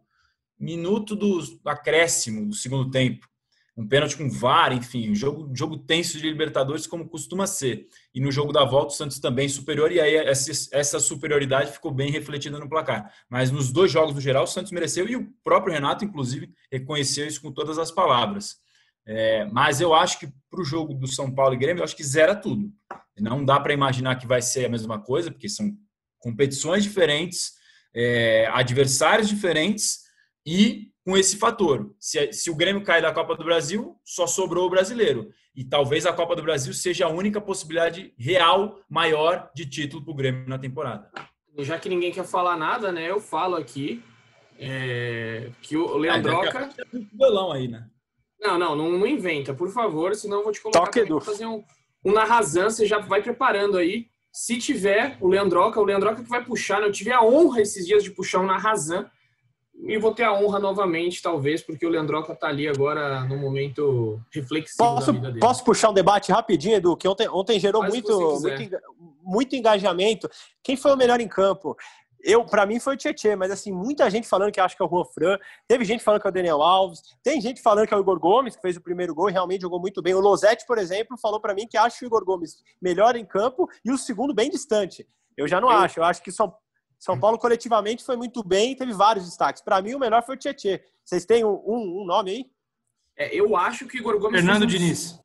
[0.59, 3.27] minuto do acréscimo do segundo tempo.
[3.75, 7.87] Um pênalti com VAR, enfim, um jogo, jogo tenso de Libertadores, como costuma ser.
[8.13, 11.91] E no jogo da volta, o Santos também superior, e aí essa, essa superioridade ficou
[11.91, 13.11] bem refletida no placar.
[13.27, 17.25] Mas nos dois jogos, no geral, o Santos mereceu, e o próprio Renato, inclusive, reconheceu
[17.25, 18.57] isso com todas as palavras.
[19.05, 21.95] É, mas eu acho que para o jogo do São Paulo e Grêmio, eu acho
[21.95, 22.71] que zera tudo.
[23.17, 25.71] Não dá para imaginar que vai ser a mesma coisa, porque são
[26.19, 27.53] competições diferentes,
[27.93, 30.03] é, adversários diferentes
[30.45, 31.93] e com esse fator.
[31.99, 35.29] Se, se o Grêmio cair da Copa do Brasil, só sobrou o brasileiro.
[35.55, 40.11] E talvez a Copa do Brasil seja a única possibilidade real maior de título para
[40.11, 41.11] o Grêmio na temporada.
[41.59, 43.09] Já que ninguém quer falar nada, né?
[43.09, 44.03] Eu falo aqui
[44.57, 46.69] é, que o Leandroca.
[46.93, 47.87] Um bolão aí, né?
[48.39, 51.63] Não, não, não, não, inventa, por favor, senão eu vou te colocar para fazer um,
[52.03, 54.07] um Narrazan, você já vai preparando aí.
[54.33, 56.87] Se tiver o Leandroca, o Leandroca que vai puxar, né?
[56.87, 59.09] eu tive a honra esses dias de puxar um Narrazan
[59.85, 64.19] e vou ter a honra novamente, talvez, porque o Leandroca tá ali agora no momento
[64.33, 65.39] reflexivo posso, da vida dele.
[65.39, 66.95] Posso puxar um debate rapidinho, Edu?
[66.95, 68.77] Que ontem, ontem gerou muito, muito,
[69.21, 70.29] muito engajamento.
[70.63, 71.75] Quem foi o melhor em campo?
[72.23, 74.85] eu para mim foi o Tietchan, mas assim, muita gente falando que acha que é
[74.85, 77.93] o Juan Fran, teve gente falando que é o Daniel Alves, tem gente falando que
[77.93, 80.13] é o Igor Gomes, que fez o primeiro gol e realmente jogou muito bem.
[80.13, 83.69] O Losetti, por exemplo, falou para mim que acha o Igor Gomes melhor em campo
[83.83, 85.05] e o segundo bem distante.
[85.35, 85.77] Eu já não eu...
[85.77, 86.53] acho, eu acho que São,
[87.03, 89.61] São Paulo coletivamente foi muito bem e teve vários destaques.
[89.61, 90.79] Para mim, o melhor foi o Tietchan.
[91.03, 92.45] Vocês têm um, um, nome aí?
[93.17, 94.39] É, eu acho que o Igor Gomes.
[94.39, 95.19] Fernando um Diniz.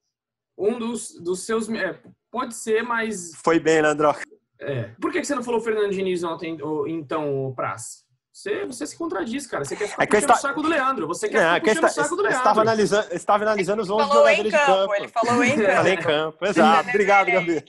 [0.58, 1.68] Um dos, dos seus.
[1.68, 2.02] É,
[2.32, 3.30] pode ser, mas.
[3.36, 4.12] Foi bem, Leandro.
[4.58, 4.88] É.
[5.00, 6.58] Por que você não falou Fernando Diniz ontem,
[6.88, 8.04] então, Praz?
[8.38, 9.64] Você, você se contradiz, cara.
[9.64, 10.38] Você quer ficar é que puxando está...
[10.38, 11.08] o saco do Leandro.
[11.08, 11.86] Você quer é, ficar puxando está...
[11.88, 12.38] o saco do Leandro.
[12.38, 14.94] Estava analisando, estava analisando os 11 jogadores de campo.
[14.94, 15.74] Ele falou em campo.
[15.74, 16.88] Falei em campo, exato.
[16.88, 17.64] Obrigado, Gabi.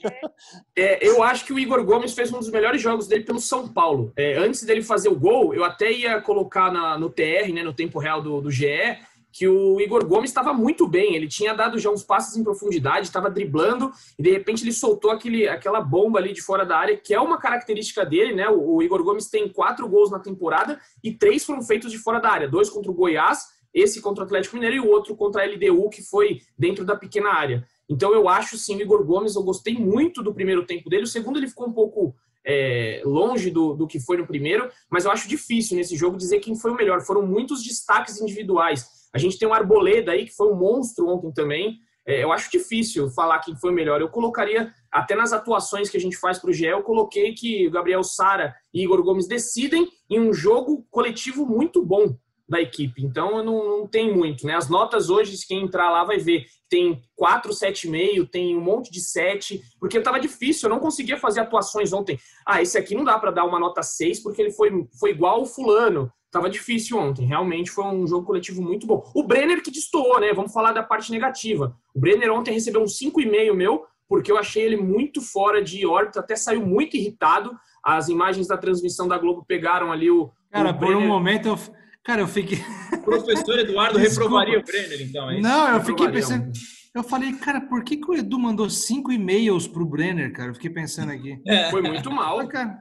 [0.76, 3.66] É, eu acho que o Igor Gomes fez um dos melhores jogos dele pelo São
[3.66, 4.12] Paulo.
[4.16, 7.74] É, antes dele fazer o gol, eu até ia colocar na, no TR, né, no
[7.74, 8.96] tempo real do, do GE,
[9.32, 11.14] que o Igor Gomes estava muito bem.
[11.14, 15.10] Ele tinha dado já uns passos em profundidade, estava driblando e de repente ele soltou
[15.10, 18.48] aquele, aquela bomba ali de fora da área, que é uma característica dele, né?
[18.48, 22.20] O, o Igor Gomes tem quatro gols na temporada e três foram feitos de fora
[22.20, 25.42] da área: dois contra o Goiás, esse contra o Atlético Mineiro e o outro contra
[25.42, 27.64] a LDU, que foi dentro da pequena área.
[27.88, 31.04] Então eu acho sim, o Igor Gomes, eu gostei muito do primeiro tempo dele.
[31.04, 32.14] O segundo ele ficou um pouco
[32.44, 36.40] é, longe do, do que foi no primeiro, mas eu acho difícil nesse jogo dizer
[36.40, 37.00] quem foi o melhor.
[37.00, 38.99] Foram muitos destaques individuais.
[39.12, 41.78] A gente tem o Arboleda aí, que foi um monstro ontem também.
[42.06, 44.00] É, eu acho difícil falar quem foi melhor.
[44.00, 47.66] Eu colocaria, até nas atuações que a gente faz para o GE, eu coloquei que
[47.66, 52.16] o Gabriel Sara e Igor Gomes decidem em um jogo coletivo muito bom
[52.50, 53.04] da equipe.
[53.04, 54.56] Então não, não tem muito, né?
[54.56, 59.00] As notas hoje, quem entrar lá vai ver, tem 4, 7,5, tem um monte de
[59.00, 62.18] 7, porque estava difícil, eu não conseguia fazer atuações ontem.
[62.44, 65.42] Ah, esse aqui não dá para dar uma nota 6 porque ele foi, foi igual
[65.42, 66.12] o fulano.
[66.30, 69.02] Tava difícil ontem, realmente foi um jogo coletivo muito bom.
[69.14, 70.32] O Brenner que destoou, né?
[70.32, 71.76] Vamos falar da parte negativa.
[71.94, 76.20] O Brenner ontem recebeu um 5,5 meu, porque eu achei ele muito fora de órbita,
[76.20, 77.56] até saiu muito irritado.
[77.82, 80.30] As imagens da transmissão da Globo pegaram ali o.
[80.50, 81.56] Cara, o por um momento eu
[82.02, 82.58] Cara, eu fiquei.
[82.92, 85.42] O professor Eduardo reprovaria o Brenner, então, é isso?
[85.42, 86.50] Não, eu fiquei pensando.
[86.94, 90.50] Eu falei, cara, por que, que o Edu mandou cinco e-mails pro Brenner, cara?
[90.50, 91.40] Eu fiquei pensando aqui.
[91.46, 91.70] É.
[91.70, 92.46] Foi muito mal.
[92.48, 92.80] Cara,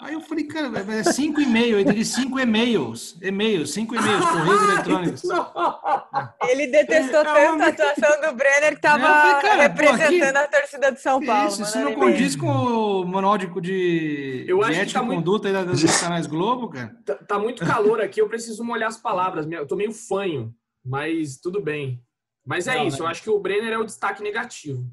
[0.00, 4.62] Aí eu falei, cara, é cinco e-mails, ele disse cinco e-mails, e-mails, cinco e-mails, correios
[4.62, 5.22] eletrônicos.
[6.48, 11.00] Ele detestou tanto a atuação do Brenner que estava representando pô, aqui, a torcida de
[11.00, 11.48] São Paulo.
[11.48, 15.52] Isso, isso não condiz com o manual de, de, eu de ética tá e conduta
[15.52, 15.72] muito...
[15.72, 16.96] dos canais Globo, cara?
[17.04, 21.38] Tá, tá, muito calor aqui, eu preciso molhar as palavras, eu tô meio fanho, mas
[21.38, 22.00] tudo bem.
[22.46, 23.04] Mas é não, isso, né?
[23.04, 24.88] eu acho que o Brenner é o destaque negativo.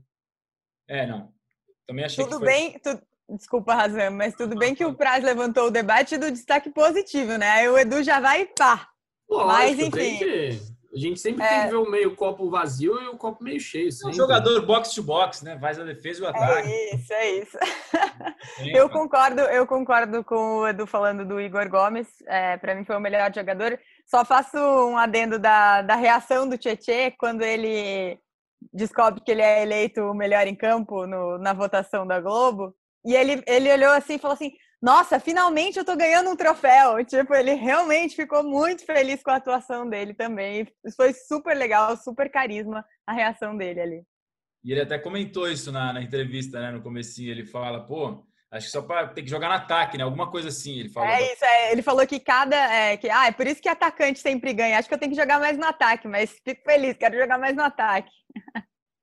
[0.88, 1.32] É, não.
[1.88, 2.54] Também achei tudo que foi...
[2.54, 3.00] bem, tu,
[3.30, 7.50] Desculpa, Razan, mas tudo bem que o Praz levantou o debate do destaque positivo, né?
[7.50, 8.88] Aí o Edu já vai e pá.
[9.28, 10.18] Lógico, mas enfim.
[10.20, 11.50] Que, a gente sempre é...
[11.50, 13.90] tem que ver o meio copo vazio e o copo meio cheio.
[13.90, 15.60] É um jogador box to box, né?
[15.60, 16.72] Faz a defesa e o ataque.
[16.72, 17.58] É isso, é isso.
[18.74, 22.08] eu concordo, eu concordo com o Edu falando do Igor Gomes.
[22.28, 23.78] É, Para mim foi o melhor jogador.
[24.06, 28.18] Só faço um adendo da, da reação do Tietê quando ele
[28.72, 32.74] descobre que ele é eleito o melhor em campo no, na votação da Globo.
[33.06, 34.52] E ele, ele olhou assim e falou assim:
[34.82, 37.06] Nossa, finalmente eu tô ganhando um troféu.
[37.06, 40.68] Tipo, ele realmente ficou muito feliz com a atuação dele também.
[40.96, 44.04] Foi super legal, super carisma a reação dele ali.
[44.64, 46.72] E ele até comentou isso na, na entrevista, né?
[46.72, 50.04] No comecinho, ele fala, pô, acho que só para ter que jogar no ataque, né?
[50.04, 51.08] Alguma coisa assim, ele falou.
[51.08, 52.56] É isso, é, ele falou que cada.
[52.56, 54.80] É, que, ah, é por isso que atacante sempre ganha.
[54.80, 57.56] Acho que eu tenho que jogar mais no ataque, mas fico feliz, quero jogar mais
[57.56, 58.10] no ataque.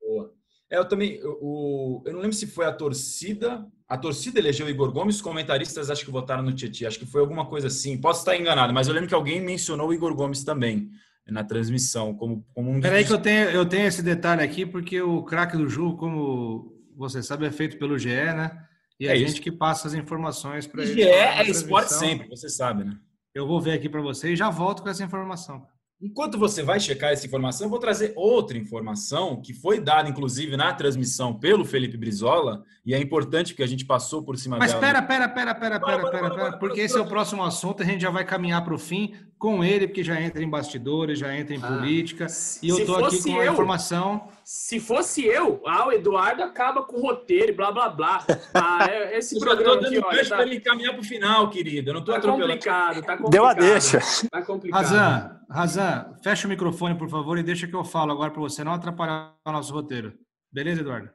[0.01, 0.42] Boa.
[0.73, 1.21] É, eu também.
[1.23, 3.67] O, eu não lembro se foi a torcida.
[3.87, 6.89] A torcida elegeu o Igor Gomes, os comentaristas acho que votaram no Tietchan.
[6.89, 8.01] Acho que foi alguma coisa assim.
[8.01, 10.91] Posso estar enganado, mas eu lembro que alguém mencionou o Igor Gomes também
[11.29, 12.15] na transmissão.
[12.15, 15.59] como, como um Peraí, que eu tenho, eu tenho esse detalhe aqui, porque o craque
[15.59, 18.67] do jogo, como você sabe, é feito pelo GE, né?
[18.99, 19.27] E é a isso.
[19.27, 20.95] gente que passa as informações para ele.
[20.95, 22.97] GE é esporte sempre, você sabe, né?
[23.35, 25.67] Eu vou ver aqui para você e já volto com essa informação.
[26.03, 30.57] Enquanto você vai checar essa informação, eu vou trazer outra informação que foi dada, inclusive,
[30.57, 34.73] na transmissão pelo Felipe Brizola, e é importante porque a gente passou por cima Mas
[34.73, 34.83] dela.
[34.83, 37.87] Mas pera, pera, pera, pera, pera, pera, pera, porque esse é o próximo assunto, a
[37.87, 41.37] gente já vai caminhar para o fim com ele, porque já entra em bastidores, já
[41.37, 42.27] entra em ah, política,
[42.61, 44.29] e eu tô aqui com a informação...
[44.45, 48.27] Se fosse eu, ah, o Eduardo acaba com o roteiro, blá, blá, blá.
[48.53, 50.37] Ah, é, esse programa aqui, olha, tá...
[50.37, 52.53] para ele caminhar para o final, querido, eu não tô tá atropelando.
[52.53, 53.31] Complicado, tá complicado.
[53.31, 54.01] Deu a deixa.
[54.29, 54.83] Tá complicado.
[54.83, 58.65] Razan, Razan, fecha o microfone, por favor, e deixa que eu falo agora para você
[58.65, 60.15] não atrapalhar o nosso roteiro.
[60.51, 61.11] Beleza, Eduardo?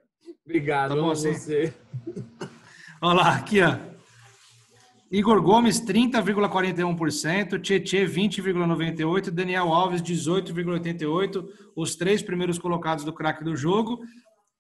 [0.46, 1.34] Obrigado, tá bom assim?
[1.34, 1.74] você.
[3.02, 3.78] Olha lá, aqui, ó.
[5.10, 11.44] Igor Gomes, 30,41%, Tietê, 20,98%, Daniel Alves, 18,88%,
[11.76, 14.02] os três primeiros colocados do craque do jogo.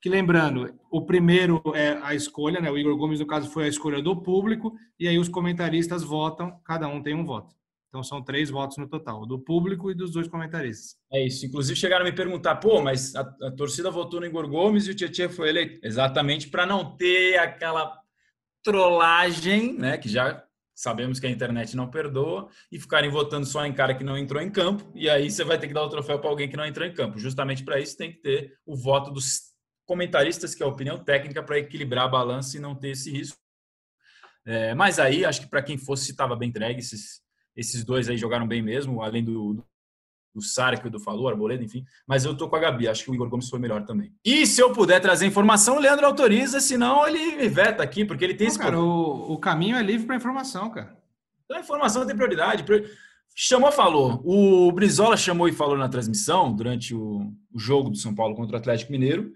[0.01, 2.71] Que lembrando, o primeiro é a escolha, né?
[2.71, 6.59] O Igor Gomes, no caso, foi a escolha do público, e aí os comentaristas votam,
[6.65, 7.55] cada um tem um voto.
[7.88, 10.98] Então são três votos no total, do público e dos dois comentaristas.
[11.12, 11.46] É isso.
[11.46, 14.92] Inclusive chegaram a me perguntar, pô, mas a, a torcida votou no Igor Gomes e
[14.92, 15.80] o Tietchan foi eleito.
[15.82, 17.98] Exatamente para não ter aquela
[18.64, 19.98] trollagem, né?
[19.98, 20.44] Que já
[20.78, 24.40] sabemos que a internet não perdoa, e ficarem votando só em cara que não entrou
[24.40, 26.68] em campo, e aí você vai ter que dar o troféu para alguém que não
[26.68, 27.18] entrou em campo.
[27.18, 29.54] Justamente para isso tem que ter o voto dos
[29.88, 33.40] comentaristas, que é a opinião técnica, para equilibrar a balança e não ter esse risco.
[34.46, 37.22] É, mas aí, acho que para quem fosse, estava bem entregue, esses,
[37.58, 39.55] esses dois aí jogaram bem mesmo, além do,
[40.34, 41.84] do Sara que o Edu falou, Arboleda, enfim.
[42.08, 44.14] Mas eu tô com a Gabi, acho que o Igor Gomes foi melhor também.
[44.24, 48.24] E se eu puder trazer informação, o Leandro autoriza, senão ele me veta aqui, porque
[48.24, 48.60] ele tem Não, esse.
[48.60, 50.95] Cara, o, o caminho é livre para informação, cara.
[51.45, 52.64] Então a informação tem prioridade.
[53.36, 54.22] Chamou, falou.
[54.24, 58.55] O Brizola chamou e falou na transmissão, durante o, o jogo do São Paulo contra
[58.55, 59.32] o Atlético Mineiro,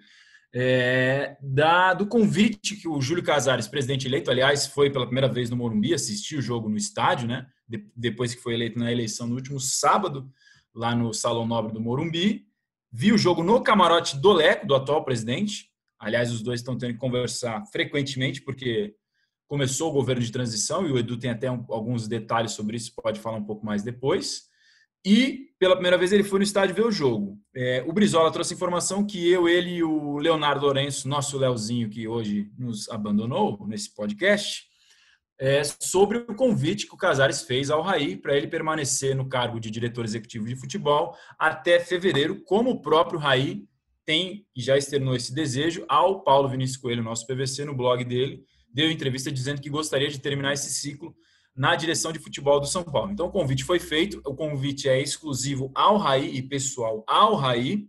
[0.54, 5.50] é, da, do convite que o Júlio Casares, presidente eleito, aliás, foi pela primeira vez
[5.50, 7.48] no Morumbi, assistiu o jogo no estádio, né?
[7.72, 10.30] De, depois que foi eleito na eleição no último sábado,
[10.76, 12.46] lá no Salão Nobre do Morumbi.
[12.92, 15.70] Viu o jogo no camarote do Leco, do atual presidente.
[15.98, 18.96] Aliás, os dois estão tendo que conversar frequentemente, porque
[19.48, 22.94] começou o governo de transição e o Edu tem até um, alguns detalhes sobre isso,
[22.96, 24.50] pode falar um pouco mais depois.
[25.06, 27.38] E pela primeira vez ele foi no estádio ver o jogo.
[27.54, 32.08] É, o Brizola trouxe informação que eu, ele e o Leonardo Lourenço, nosso Leozinho, que
[32.08, 34.71] hoje nos abandonou nesse podcast,
[35.42, 39.60] é, sobre o convite que o Casares fez ao Raí para ele permanecer no cargo
[39.60, 43.64] de diretor executivo de futebol até fevereiro, como o próprio Raí
[44.06, 48.44] tem e já externou esse desejo ao Paulo Vinícius Coelho, nosso PVC, no blog dele,
[48.72, 51.16] deu entrevista dizendo que gostaria de terminar esse ciclo
[51.56, 53.12] na direção de futebol do São Paulo.
[53.12, 57.88] Então o convite foi feito, o convite é exclusivo ao Raí e pessoal ao Raí,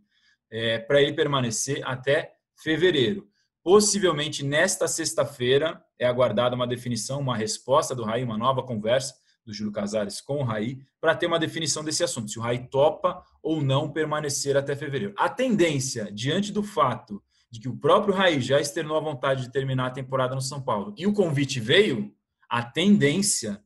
[0.50, 2.32] é, para ele permanecer até
[2.62, 3.28] fevereiro.
[3.62, 9.52] Possivelmente nesta sexta-feira é aguardada uma definição, uma resposta do Raí, uma nova conversa do
[9.52, 13.24] Júlio Casares com o Raí, para ter uma definição desse assunto, se o Raí topa
[13.42, 15.14] ou não permanecer até fevereiro.
[15.16, 19.52] A tendência, diante do fato de que o próprio Raí já externou a vontade de
[19.52, 22.12] terminar a temporada no São Paulo e o convite veio,
[22.48, 23.62] a tendência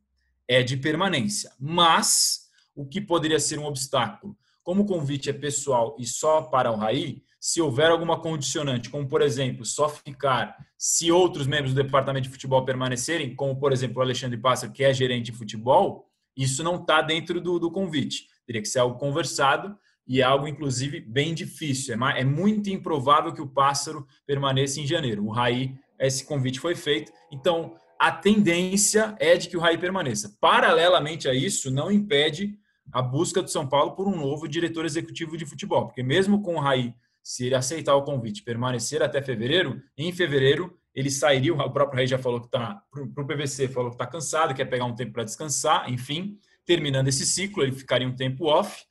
[0.49, 1.53] é de permanência.
[1.59, 4.37] Mas o que poderia ser um obstáculo?
[4.63, 9.09] Como o convite é pessoal e só para o Raí, se houver alguma condicionante, como
[9.09, 13.99] por exemplo, só ficar se outros membros do departamento de futebol permanecerem, como por exemplo
[13.99, 16.07] o Alexandre Pássaro, que é gerente de futebol,
[16.37, 18.27] isso não está dentro do, do convite.
[18.47, 19.77] Teria que ser algo conversado
[20.07, 21.95] e é algo, inclusive, bem difícil.
[22.07, 25.25] É, é muito improvável que o pássaro permaneça em janeiro.
[25.25, 27.11] O Raí, esse convite foi feito.
[27.33, 30.37] Então, a tendência é de que o Raí permaneça.
[30.41, 32.57] Paralelamente a isso, não impede
[32.93, 36.55] a busca do São Paulo por um novo diretor executivo de futebol, porque mesmo com
[36.55, 36.95] o Raí,
[37.27, 42.07] se ele aceitar o convite, permanecer até fevereiro, em fevereiro ele sairia, o próprio Raí
[42.07, 45.13] já falou que está, para o PVC, falou que está cansado, quer pegar um tempo
[45.13, 48.85] para descansar, enfim, terminando esse ciclo, ele ficaria um tempo off,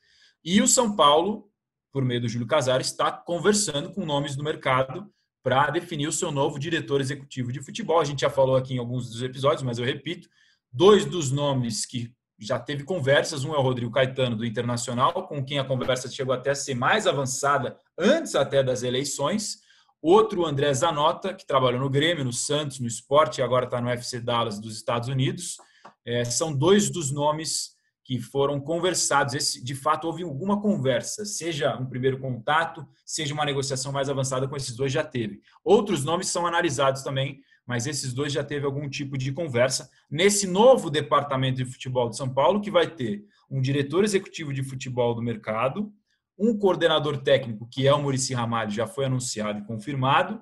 [0.44, 1.50] e o São Paulo,
[1.94, 5.10] por meio do Júlio Casares, está conversando com nomes do mercado
[5.42, 8.02] para definir o seu novo diretor executivo de futebol.
[8.02, 10.28] A gente já falou aqui em alguns dos episódios, mas eu repito,
[10.70, 15.44] dois dos nomes que já teve conversas, um é o Rodrigo Caetano do Internacional, com
[15.44, 19.60] quem a conversa chegou até a ser mais avançada antes até das eleições.
[20.02, 23.90] Outro, André Zanota, que trabalhou no Grêmio, no Santos, no Esporte e agora está no
[23.90, 25.58] FC Dallas dos Estados Unidos.
[26.06, 29.34] É, são dois dos nomes que foram conversados.
[29.34, 34.48] Esse, de fato, houve alguma conversa, seja um primeiro contato, seja uma negociação mais avançada
[34.48, 35.42] com esses dois, já teve.
[35.64, 39.90] Outros nomes são analisados também, mas esses dois já teve algum tipo de conversa.
[40.10, 44.64] Nesse novo departamento de futebol de São Paulo, que vai ter um diretor executivo de
[44.64, 45.92] futebol do mercado,
[46.38, 50.42] um coordenador técnico, que é o Murici Ramalho, já foi anunciado e confirmado,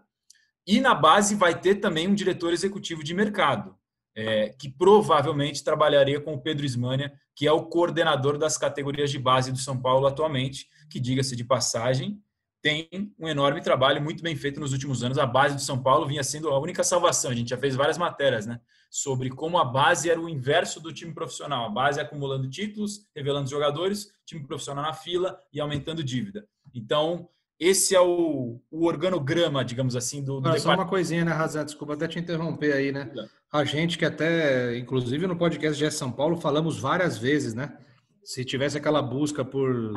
[0.65, 3.75] e na base vai ter também um diretor executivo de mercado
[4.15, 9.17] é, que provavelmente trabalharia com o Pedro Ismânia, que é o coordenador das categorias de
[9.17, 12.21] base do São Paulo atualmente, que, diga-se de passagem,
[12.63, 12.87] tem
[13.19, 15.17] um enorme trabalho muito bem feito nos últimos anos.
[15.17, 17.29] A base do São Paulo vinha sendo a única salvação.
[17.29, 18.57] A gente já fez várias matérias né,
[18.89, 21.65] sobre como a base era o inverso do time profissional.
[21.65, 26.47] A base acumulando títulos, revelando jogadores, time profissional na fila e aumentando dívida.
[26.73, 27.27] Então,
[27.59, 31.65] esse é o, o organograma, digamos assim, do, do Não, Só uma coisinha, né, Razan?
[31.65, 33.11] Desculpa até te interromper aí, né?
[33.51, 37.77] A gente que até, inclusive no podcast de São Paulo, falamos várias vezes, né?
[38.23, 39.93] Se tivesse aquela busca por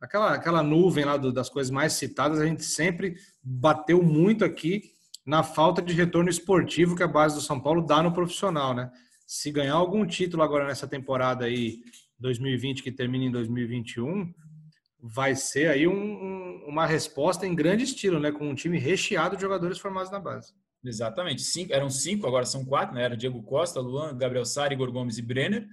[0.00, 4.82] aquela, aquela nuvem lá do, das coisas mais citadas, a gente sempre bateu muito aqui
[5.24, 8.90] na falta de retorno esportivo que a base do São Paulo dá no profissional, né?
[9.26, 11.80] Se ganhar algum título agora nessa temporada aí
[12.18, 14.32] 2020 que termina em 2021,
[15.00, 18.30] vai ser aí um, um, uma resposta em grande estilo, né?
[18.30, 20.54] Com um time recheado de jogadores formados na base.
[20.84, 21.42] Exatamente.
[21.42, 23.02] Cinco, eram cinco, agora são quatro, né?
[23.02, 25.66] Era Diego Costa, Luan, Gabriel Sari, Igor Gomes e Brenner.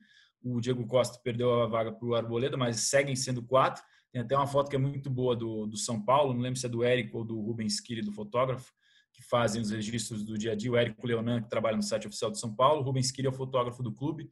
[0.44, 3.84] O Diego Costa perdeu a vaga para o Arboleda, mas seguem sendo quatro.
[4.14, 6.66] Tem até uma foto que é muito boa do, do São Paulo, não lembro se
[6.66, 8.72] é do Érico ou do Rubens Kiri, do fotógrafo,
[9.12, 10.72] que fazem os registros do dia a dia.
[10.72, 12.82] O Érico Leonan, que trabalha no site oficial do São Paulo.
[12.82, 14.30] O Rubens Kiri é o fotógrafo do clube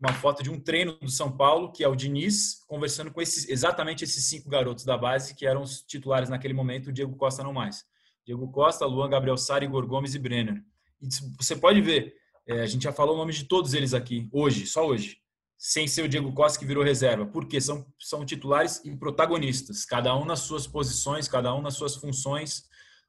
[0.00, 3.48] uma foto de um treino do São Paulo, que é o Diniz, conversando com esses,
[3.48, 7.42] exatamente esses cinco garotos da base, que eram os titulares naquele momento, o Diego Costa
[7.42, 7.84] não mais.
[8.24, 10.62] Diego Costa, Luan, Gabriel Sara, Igor Gomes e Brenner.
[11.00, 12.14] E você pode ver,
[12.46, 15.18] é, a gente já falou o nome de todos eles aqui, hoje, só hoje,
[15.58, 20.16] sem ser o Diego Costa que virou reserva, porque são, são titulares e protagonistas, cada
[20.16, 22.62] um nas suas posições, cada um nas suas funções.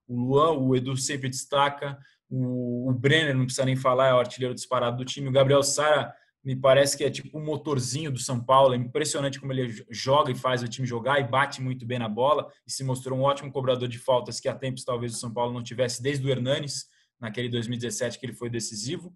[0.07, 1.97] O Luan, o Edu sempre destaca,
[2.27, 5.61] o, o Brenner, não precisa nem falar, é o artilheiro disparado do time, o Gabriel
[5.61, 6.11] Sara
[6.43, 8.73] me parece que é tipo um motorzinho do São Paulo.
[8.73, 12.07] É impressionante como ele joga e faz o time jogar e bate muito bem na
[12.07, 12.49] bola.
[12.65, 15.53] E se mostrou um ótimo cobrador de faltas que há tempos talvez o São Paulo
[15.53, 16.87] não tivesse, desde o Hernanes,
[17.19, 19.13] naquele 2017 que ele foi decisivo.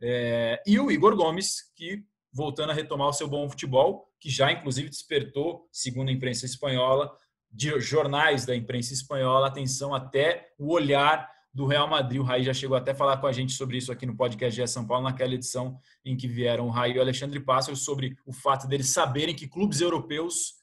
[0.00, 4.52] É, e o Igor Gomes, que voltando a retomar o seu bom futebol, que já
[4.52, 7.10] inclusive despertou, segundo a imprensa espanhola,
[7.50, 12.20] de jornais da imprensa espanhola, atenção até o olhar do Real Madrid.
[12.20, 14.60] O Raí já chegou até a falar com a gente sobre isso aqui no podcast
[14.60, 18.16] de São Paulo, naquela edição em que vieram o Raí e o Alexandre Pássaros, sobre
[18.24, 20.60] o fato deles saberem que clubes europeus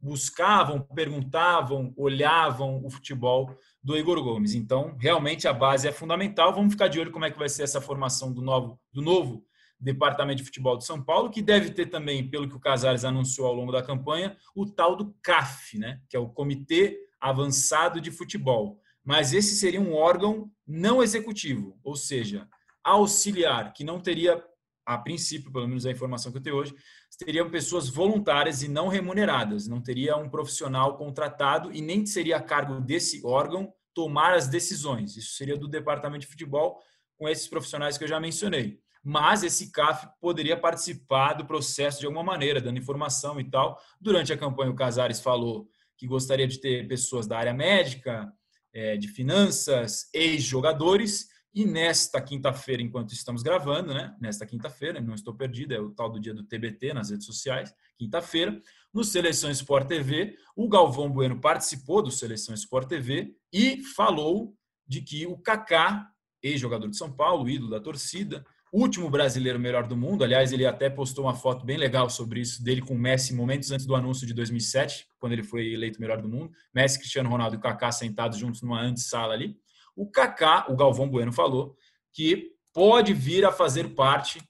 [0.00, 3.52] buscavam, perguntavam, olhavam o futebol
[3.82, 4.54] do Igor Gomes.
[4.54, 6.54] Então, realmente a base é fundamental.
[6.54, 9.44] Vamos ficar de olho como é que vai ser essa formação do novo, do novo
[9.80, 13.46] Departamento de Futebol de São Paulo, que deve ter também, pelo que o Casares anunciou
[13.46, 16.00] ao longo da campanha, o tal do CAF, né?
[16.08, 21.96] que é o Comitê Avançado de Futebol mas esse seria um órgão não executivo, ou
[21.96, 22.46] seja,
[22.84, 24.44] auxiliar, que não teria,
[24.84, 26.74] a princípio, pelo menos a informação que eu tenho hoje,
[27.08, 32.42] seriam pessoas voluntárias e não remuneradas, não teria um profissional contratado e nem seria a
[32.42, 35.16] cargo desse órgão tomar as decisões.
[35.16, 36.78] Isso seria do departamento de futebol
[37.16, 38.78] com esses profissionais que eu já mencionei.
[39.02, 43.80] Mas esse CAF poderia participar do processo de alguma maneira, dando informação e tal.
[44.00, 48.32] Durante a campanha, o Casares falou que gostaria de ter pessoas da área médica,
[48.72, 51.28] é, de finanças, ex-jogadores.
[51.54, 54.14] E nesta quinta-feira, enquanto estamos gravando, né?
[54.20, 57.74] Nesta quinta-feira, não estou perdido, é o tal do dia do TBT nas redes sociais,
[57.96, 58.60] quinta-feira,
[58.92, 64.54] no Seleção Sport TV, o Galvão Bueno participou do Seleção Sport TV e falou
[64.86, 66.10] de que o Kaká,
[66.42, 70.24] ex-jogador de São Paulo, ídolo da torcida, último brasileiro melhor do mundo.
[70.24, 73.70] Aliás, ele até postou uma foto bem legal sobre isso dele com o Messi momentos
[73.70, 76.52] antes do anúncio de 2007, quando ele foi eleito melhor do mundo.
[76.74, 79.56] Messi, Cristiano Ronaldo e Kaká sentados juntos numa antessala ali.
[79.96, 81.76] O Kaká, o Galvão Bueno falou
[82.12, 84.40] que pode vir a fazer parte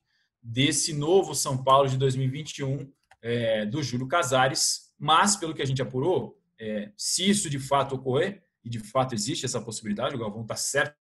[0.42, 2.90] desse novo São Paulo de 2021
[3.22, 7.94] é, do Júlio Casares, mas pelo que a gente apurou, é, se isso de fato
[7.94, 10.97] ocorrer, e de fato existe essa possibilidade, o Galvão está certo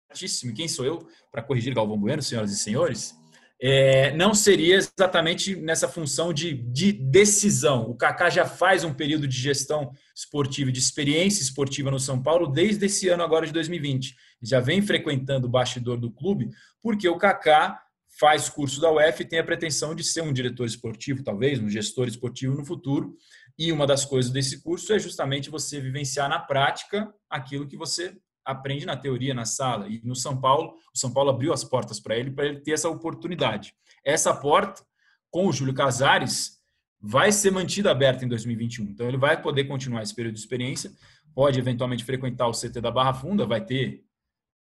[0.54, 3.14] quem sou eu para corrigir Galvão Bueno, senhoras e senhores,
[3.60, 7.88] é, não seria exatamente nessa função de, de, decisão.
[7.88, 12.46] O Kaká já faz um período de gestão esportiva, de experiência esportiva no São Paulo
[12.46, 14.14] desde esse ano agora de 2020.
[14.42, 16.50] Já vem frequentando o bastidor do clube,
[16.82, 17.80] porque o Kaká
[18.18, 21.68] faz curso da UF e tem a pretensão de ser um diretor esportivo, talvez, um
[21.68, 23.16] gestor esportivo no futuro.
[23.58, 28.16] E uma das coisas desse curso é justamente você vivenciar na prática aquilo que você
[28.44, 29.88] aprende na teoria, na sala.
[29.88, 32.72] E no São Paulo, o São Paulo abriu as portas para ele, para ele ter
[32.72, 33.74] essa oportunidade.
[34.04, 34.82] Essa porta,
[35.30, 36.58] com o Júlio Casares,
[37.00, 38.84] vai ser mantida aberta em 2021.
[38.84, 40.92] Então, ele vai poder continuar esse período de experiência,
[41.34, 44.04] pode eventualmente frequentar o CT da Barra Funda, vai ter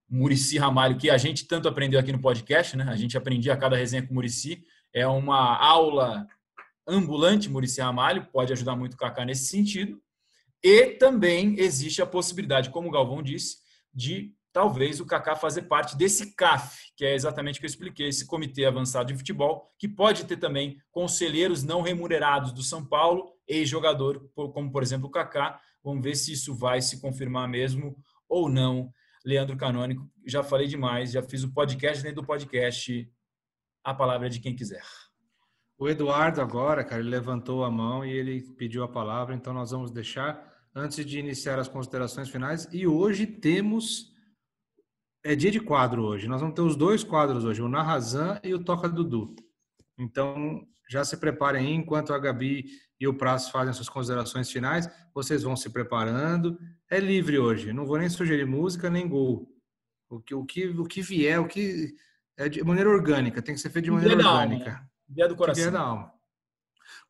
[0.09, 2.85] Murici Ramalho, que a gente tanto aprendeu aqui no podcast, né?
[2.89, 4.62] A gente aprendia a cada resenha com o Murici.
[4.93, 6.27] É uma aula
[6.87, 10.01] ambulante, Murici Ramalho, pode ajudar muito o Kaká nesse sentido.
[10.62, 13.59] E também existe a possibilidade, como o Galvão disse,
[13.95, 18.09] de talvez o Kaká fazer parte desse CAF, que é exatamente o que eu expliquei,
[18.09, 23.32] esse Comitê Avançado de Futebol, que pode ter também conselheiros não remunerados do São Paulo,
[23.49, 25.61] ex-jogador, como por exemplo o Kaká.
[25.82, 27.97] Vamos ver se isso vai se confirmar mesmo
[28.28, 28.92] ou não.
[29.24, 33.11] Leandro Canônico, já falei demais, já fiz o podcast dentro do podcast.
[33.82, 34.84] A palavra é de quem quiser.
[35.76, 39.72] O Eduardo agora, cara, ele levantou a mão e ele pediu a palavra, então nós
[39.72, 42.68] vamos deixar antes de iniciar as considerações finais.
[42.72, 44.12] E hoje temos.
[45.25, 46.29] É dia de quadro hoje.
[46.29, 49.35] Nós vamos ter os dois quadros hoje, o Narrazan e o Toca Dudu.
[49.99, 52.66] Então, já se preparem aí, enquanto a Gabi
[53.01, 56.59] e o Prazo fazem suas considerações finais, vocês vão se preparando.
[56.91, 59.49] É livre hoje, não vou nem sugerir música nem gol.
[60.11, 61.95] O que, o que, o que vier, o que.
[62.37, 64.72] É de maneira orgânica, tem que ser feito de maneira orgânica.
[64.72, 65.62] Alma, Dia do coração.
[65.62, 66.14] Dia da alma.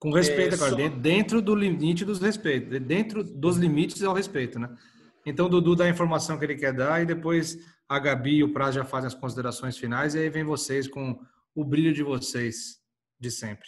[0.05, 0.89] Com respeito, é, cara, só...
[0.91, 4.69] dentro do limite dos respeitos, dentro dos limites ao respeito, né?
[5.25, 7.57] Então, o Dudu dá a informação que ele quer dar e depois
[7.89, 11.19] a Gabi e o Praz já fazem as considerações finais e aí vem vocês com
[11.55, 12.83] o brilho de vocês
[13.19, 13.67] de sempre.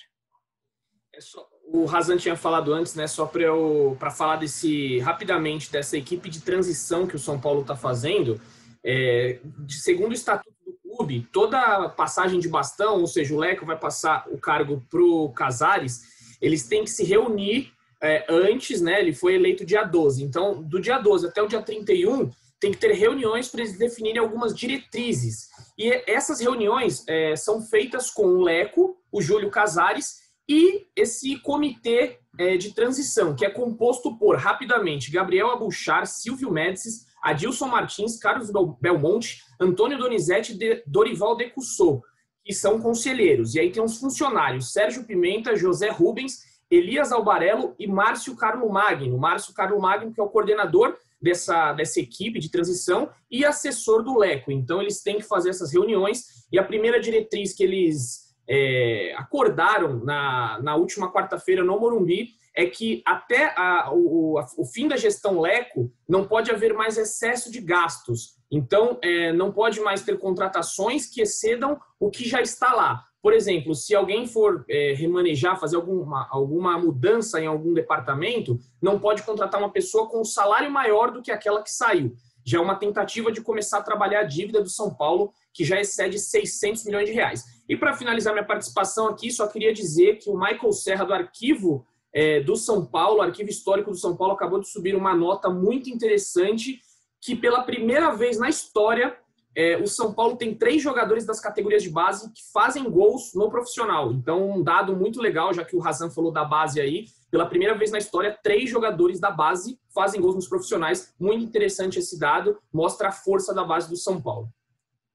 [1.14, 3.06] É só, o Razan tinha falado antes, né?
[3.06, 8.38] Só para falar desse rapidamente dessa equipe de transição que o São Paulo está fazendo.
[8.84, 13.64] É, de, segundo o estatuto do clube, toda passagem de bastão, ou seja, o Leco
[13.64, 17.72] vai passar o cargo para o Casares eles têm que se reunir
[18.02, 19.00] é, antes, né?
[19.00, 20.22] Ele foi eleito dia 12.
[20.22, 22.30] Então, do dia 12 até o dia 31,
[22.60, 25.48] tem que ter reuniões para eles definirem algumas diretrizes.
[25.78, 32.18] E essas reuniões é, são feitas com o Leco, o Júlio Casares e esse comitê
[32.38, 38.50] é, de transição, que é composto por, rapidamente, Gabriel Abuchar, Silvio Médicis, Adilson Martins, Carlos
[38.80, 42.02] Belmonte, Antônio Donizete e Dorival Decussou
[42.46, 43.56] que são conselheiros.
[43.56, 49.18] E aí tem os funcionários: Sérgio Pimenta, José Rubens, Elias Albarello e Márcio Carlo Magno.
[49.18, 54.16] Márcio Carlo Magno, que é o coordenador dessa, dessa equipe de transição e assessor do
[54.16, 54.52] Leco.
[54.52, 56.46] Então, eles têm que fazer essas reuniões.
[56.52, 62.64] E a primeira diretriz que eles é, acordaram na, na última quarta-feira no Morumbi é
[62.64, 67.60] que até a, o, o, fim da gestão Leco não pode haver mais excesso de
[67.60, 68.34] gastos.
[68.50, 73.04] Então, é, não pode mais ter contratações que excedam o que já está lá.
[73.20, 78.98] Por exemplo, se alguém for é, remanejar, fazer alguma, alguma mudança em algum departamento, não
[78.98, 82.14] pode contratar uma pessoa com um salário maior do que aquela que saiu.
[82.42, 85.78] Já é uma tentativa de começar a trabalhar a dívida do São Paulo, que já
[85.78, 87.42] excede 600 milhões de reais.
[87.68, 91.84] E para finalizar minha participação aqui, só queria dizer que o Michael Serra, do arquivo
[92.16, 95.90] é, do São Paulo, arquivo histórico do São Paulo, acabou de subir uma nota muito
[95.90, 96.80] interessante
[97.20, 99.14] que pela primeira vez na história
[99.54, 103.50] é, o São Paulo tem três jogadores das categorias de base que fazem gols no
[103.50, 104.12] profissional.
[104.12, 107.04] Então, um dado muito legal, já que o Razan falou da base aí.
[107.30, 111.12] Pela primeira vez na história, três jogadores da base fazem gols nos profissionais.
[111.20, 114.48] Muito interessante esse dado, mostra a força da base do São Paulo.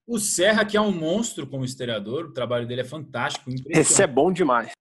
[0.06, 3.49] O Serra, que é um monstro como historiador, o trabalho dele é fantástico.
[3.70, 4.72] Esse é bom demais.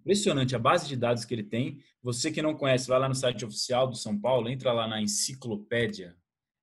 [0.00, 1.78] Impressionante a base de dados que ele tem.
[2.02, 5.00] Você que não conhece, vai lá no site oficial do São Paulo, entra lá na
[5.00, 6.16] enciclopédia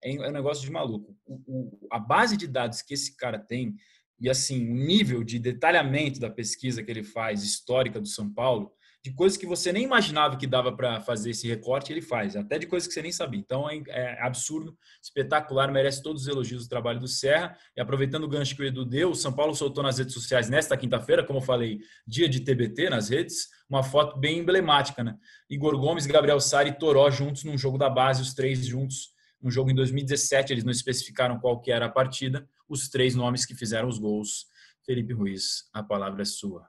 [0.04, 1.16] é, é um negócio de maluco.
[1.26, 3.76] O, o, a base de dados que esse cara tem
[4.20, 8.72] e assim o nível de detalhamento da pesquisa que ele faz histórica do São Paulo,
[9.08, 12.60] de coisas que você nem imaginava que dava para fazer esse recorte, ele faz, até
[12.60, 13.39] de coisas que você nem sabia.
[13.39, 17.58] Então é, é, absurdo, espetacular, merece todos os elogios do trabalho do Serra.
[17.76, 20.49] E aproveitando o gancho que o Edu deu, o São Paulo soltou nas redes sociais
[20.49, 25.16] nesta quinta-feira, como eu falei, dia de TBT nas redes, uma foto bem emblemática, né?
[25.49, 29.51] Igor Gomes, Gabriel Sari e Toró juntos num jogo da base, os três juntos um
[29.51, 33.53] jogo em 2017, eles não especificaram qual que era a partida, os três nomes que
[33.53, 34.47] fizeram os gols.
[34.84, 36.68] Felipe Ruiz, a palavra é sua.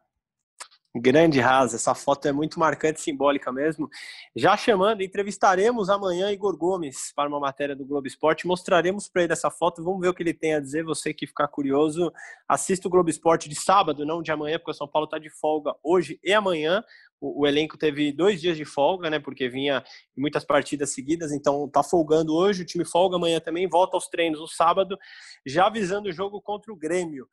[1.00, 3.88] Grande rasa, essa foto é muito marcante, simbólica mesmo.
[4.34, 8.46] Já chamando, entrevistaremos amanhã Igor Gomes para uma matéria do Globo Esporte.
[8.46, 10.84] Mostraremos para ele essa foto, vamos ver o que ele tem a dizer.
[10.84, 12.12] Você que ficar curioso,
[12.48, 15.30] assista o Globo Esporte de sábado, não de amanhã, porque o São Paulo está de
[15.30, 16.82] folga hoje e amanhã.
[17.20, 19.18] O, o, elenco teve dois dias de folga, né?
[19.18, 19.82] Porque vinha
[20.16, 22.62] muitas partidas seguidas, então tá folgando hoje.
[22.62, 24.96] O time folga amanhã também, volta aos treinos no sábado,
[25.44, 27.28] já visando o jogo contra o Grêmio.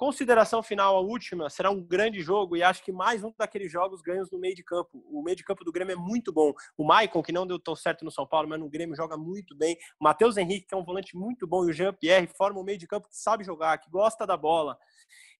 [0.00, 4.00] Consideração final, a última, será um grande jogo e acho que mais um daqueles jogos
[4.00, 5.04] ganhos no meio de campo.
[5.10, 6.54] O meio de campo do Grêmio é muito bom.
[6.74, 9.54] O Maicon, que não deu tão certo no São Paulo, mas no Grêmio joga muito
[9.54, 9.76] bem.
[10.00, 12.78] O Matheus Henrique, que é um volante muito bom, e o Jean-Pierre formam um meio
[12.78, 14.78] de campo que sabe jogar, que gosta da bola.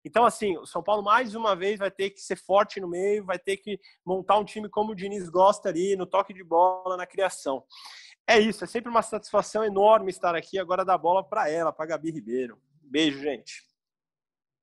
[0.05, 3.25] Então, assim, o São Paulo mais uma vez vai ter que ser forte no meio,
[3.25, 6.95] vai ter que montar um time como o Diniz gosta ali, no toque de bola,
[6.95, 7.63] na criação.
[8.27, 10.59] É isso, é sempre uma satisfação enorme estar aqui.
[10.59, 12.61] Agora dar bola para ela, para Gabi Ribeiro.
[12.83, 13.70] Beijo, gente.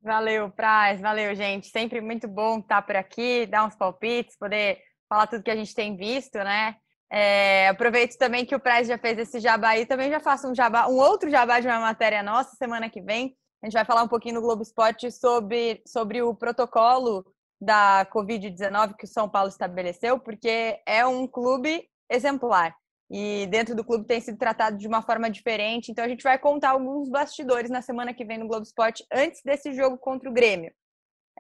[0.01, 1.69] Valeu, Praz, valeu, gente.
[1.69, 5.75] Sempre muito bom estar por aqui, dar uns palpites, poder falar tudo que a gente
[5.75, 6.77] tem visto, né?
[7.11, 10.55] É, aproveito também que o Praz já fez esse jabá aí, também já faço um
[10.55, 13.35] jabá, um outro jabá de uma matéria nossa semana que vem.
[13.63, 17.25] A gente vai falar um pouquinho no Globo Esporte sobre, sobre o protocolo
[17.61, 22.75] da Covid-19 que o São Paulo estabeleceu, porque é um clube exemplar
[23.11, 25.91] e dentro do clube tem sido tratado de uma forma diferente.
[25.91, 29.41] Então a gente vai contar alguns bastidores na semana que vem no Globo Esporte antes
[29.43, 30.73] desse jogo contra o Grêmio.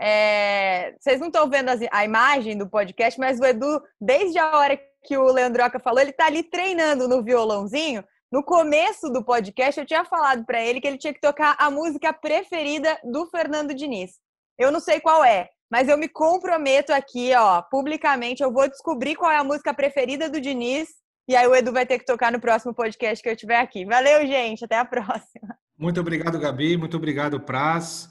[0.01, 0.95] É...
[0.99, 5.17] Vocês não estão vendo a imagem do podcast, mas o Edu, desde a hora que
[5.17, 8.03] o Leandroca falou, ele está ali treinando no violãozinho.
[8.31, 11.71] No começo do podcast, eu tinha falado para ele que ele tinha que tocar a
[11.71, 14.13] música preferida do Fernando Diniz.
[14.59, 19.17] Eu não sei qual é, mas eu me comprometo aqui, ó, publicamente, eu vou descobrir
[19.17, 20.89] qual é a música preferida do Diniz
[21.29, 23.85] e aí o Edu vai ter que tocar no próximo podcast que eu tiver aqui.
[23.85, 24.65] Valeu, gente.
[24.65, 25.55] Até a próxima.
[25.77, 26.77] Muito obrigado, Gabi.
[26.79, 28.09] Muito obrigado, Praz.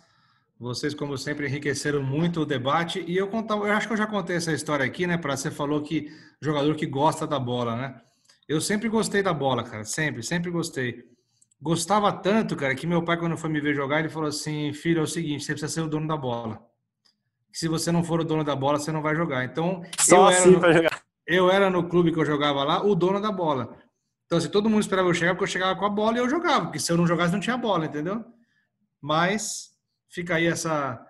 [0.60, 3.04] Vocês, como sempre, enriqueceram muito o debate.
[3.08, 5.40] E eu contar, eu acho que eu já contei essa história aqui, né, Praz?
[5.40, 8.02] Você falou que jogador que gosta da bola, né?
[8.48, 9.84] Eu sempre gostei da bola, cara.
[9.84, 11.04] Sempre, sempre gostei.
[11.60, 15.00] Gostava tanto, cara, que meu pai, quando foi me ver jogar, ele falou assim: filho,
[15.00, 16.64] é o seguinte, você precisa ser o dono da bola.
[17.52, 19.44] Se você não for o dono da bola, você não vai jogar.
[19.44, 20.74] Então, Só eu assim era no...
[20.74, 23.78] jogar eu era no clube que eu jogava lá o dono da bola.
[24.26, 26.30] Então, assim, todo mundo esperava eu chegar porque eu chegava com a bola e eu
[26.30, 28.26] jogava, porque se eu não jogasse não tinha bola, entendeu?
[29.02, 29.72] Mas
[30.10, 31.04] fica aí essa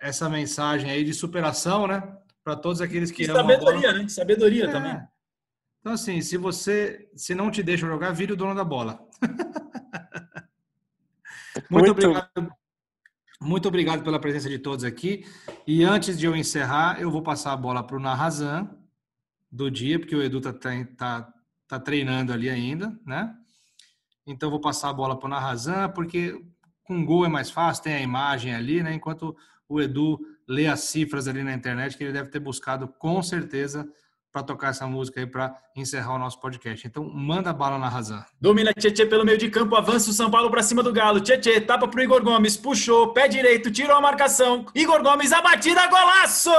[0.00, 2.02] essa mensagem aí de superação, né?
[2.42, 4.08] Para todos aqueles que e sabedoria, né?
[4.08, 4.70] Sabedoria é.
[4.70, 5.00] também.
[5.80, 9.06] Então, assim, se você se não te deixa jogar, vire o dono da bola.
[11.70, 12.52] Muito, Muito obrigado.
[13.40, 15.24] Muito obrigado pela presença de todos aqui.
[15.66, 18.68] E antes de eu encerrar, eu vou passar a bola para o Narrazan,
[19.50, 20.52] do dia, porque o Edu tá,
[20.96, 21.32] tá,
[21.66, 23.34] tá, treinando ali ainda, né?
[24.26, 26.38] Então vou passar a bola para o Narrazan, porque
[26.84, 28.92] com gol é mais fácil, tem a imagem ali, né?
[28.94, 29.36] Enquanto
[29.68, 33.86] o Edu lê as cifras ali na internet, que ele deve ter buscado com certeza
[34.32, 36.86] para tocar essa música aí para encerrar o nosso podcast.
[36.86, 38.22] Então, manda bala na razão.
[38.40, 41.20] Domina Tietê pelo meio de campo, avança o São Paulo para cima do Galo.
[41.20, 44.66] Tietê tapa pro Igor Gomes, puxou, pé direito, tirou a marcação.
[44.74, 46.50] Igor Gomes, a batida, golaço!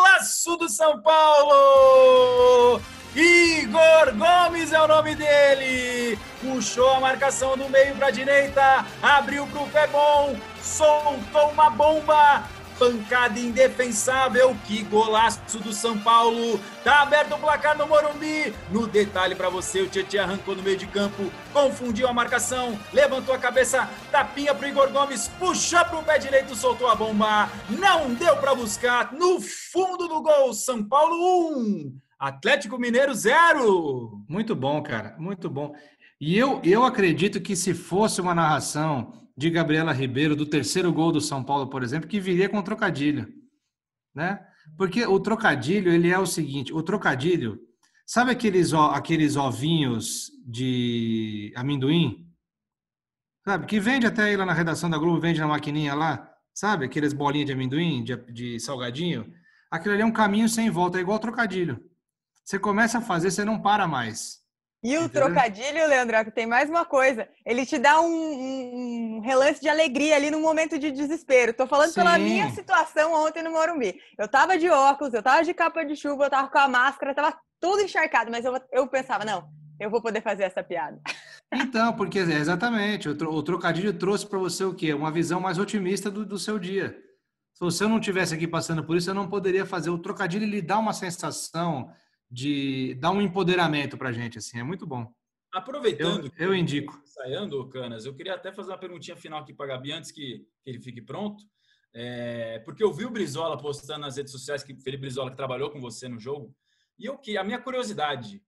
[0.00, 2.80] Golaço do São Paulo!
[3.14, 6.18] Igor Gomes é o nome dele.
[6.40, 11.70] Puxou a marcação do meio para a direita, abriu para o pé bom, soltou uma
[11.70, 12.42] bomba.
[12.80, 16.58] Pancada indefensável, que golaço do São Paulo.
[16.82, 18.54] Tá aberto o placar no Morumbi.
[18.70, 23.34] No detalhe para você, o Tietchan arrancou no meio de campo, confundiu a marcação, levantou
[23.34, 27.50] a cabeça, tapinha pro Igor Gomes, puxou pro pé direito, soltou a bomba.
[27.68, 29.12] Não deu para buscar.
[29.12, 31.14] No fundo do gol, São Paulo
[31.50, 31.58] 1.
[31.58, 31.98] Um.
[32.18, 34.24] Atlético Mineiro zero.
[34.26, 35.74] Muito bom, cara, muito bom.
[36.18, 41.10] E eu, eu acredito que se fosse uma narração de Gabriela Ribeiro do terceiro gol
[41.10, 43.26] do São Paulo, por exemplo, que viria com trocadilho,
[44.14, 44.46] né?
[44.76, 47.58] Porque o trocadilho, ele é o seguinte, o trocadilho,
[48.04, 52.30] sabe aqueles, aqueles ovinhos de amendoim?
[53.42, 56.84] Sabe, que vende até aí lá na redação da Globo, vende na maquininha lá, sabe?
[56.84, 59.32] Aqueles bolinhas de amendoim, de, de salgadinho.
[59.70, 61.82] Aquilo ali é um caminho sem volta, é igual trocadilho.
[62.44, 64.39] Você começa a fazer, você não para mais.
[64.82, 65.26] E o Entendeu?
[65.26, 67.28] trocadilho, Leandro, tem mais uma coisa.
[67.44, 71.52] Ele te dá um, um, relance de alegria ali no momento de desespero.
[71.52, 71.96] Tô falando Sim.
[71.96, 74.00] pela minha situação ontem no Morumbi.
[74.18, 77.14] Eu tava de óculos, eu tava de capa de chuva, eu tava com a máscara,
[77.14, 80.98] tava tudo encharcado, mas eu, eu pensava, não, eu vou poder fazer essa piada.
[81.52, 84.94] Então, porque exatamente, o, trocadilho trouxe para você o quê?
[84.94, 86.96] Uma visão mais otimista do, do seu dia.
[87.52, 89.90] Se você não tivesse aqui passando por isso, eu não poderia fazer.
[89.90, 91.92] O trocadilho lhe dá uma sensação
[92.30, 95.12] de dar um empoderamento para a gente, assim, é muito bom.
[95.52, 97.00] Aproveitando, eu, eu indico.
[97.02, 100.70] Ensaiando, Canas, eu queria até fazer uma perguntinha final aqui para Gabi antes que, que,
[100.70, 101.42] ele fique pronto,
[101.92, 105.70] é, porque eu vi o Brizola postando nas redes sociais que Felipe Brizola que trabalhou
[105.70, 106.54] com você no jogo
[106.96, 108.40] e eu que a minha curiosidade,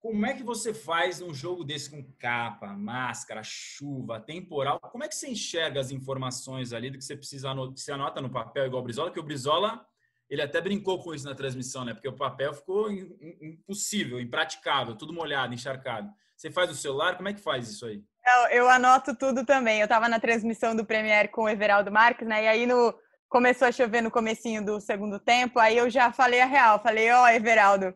[0.00, 4.80] como é que você faz um jogo desse com capa, máscara, chuva, temporal?
[4.80, 7.92] Como é que você enxerga as informações ali do que você precisa anotar, que você
[7.92, 9.10] anota no papel igual o Brizola?
[9.10, 9.86] Que o Brizola
[10.30, 11.92] ele até brincou com isso na transmissão, né?
[11.92, 16.08] Porque o papel ficou impossível, impraticável, tudo molhado, encharcado.
[16.36, 17.16] Você faz o celular?
[17.16, 18.02] Como é que faz isso aí?
[18.24, 19.80] Eu, eu anoto tudo também.
[19.80, 22.44] Eu estava na transmissão do Premier com o Everaldo Marques, né?
[22.44, 22.94] E aí no
[23.30, 27.12] começou a chover no comecinho do segundo tempo, aí eu já falei a real, falei,
[27.12, 27.94] ó, oh, Everaldo,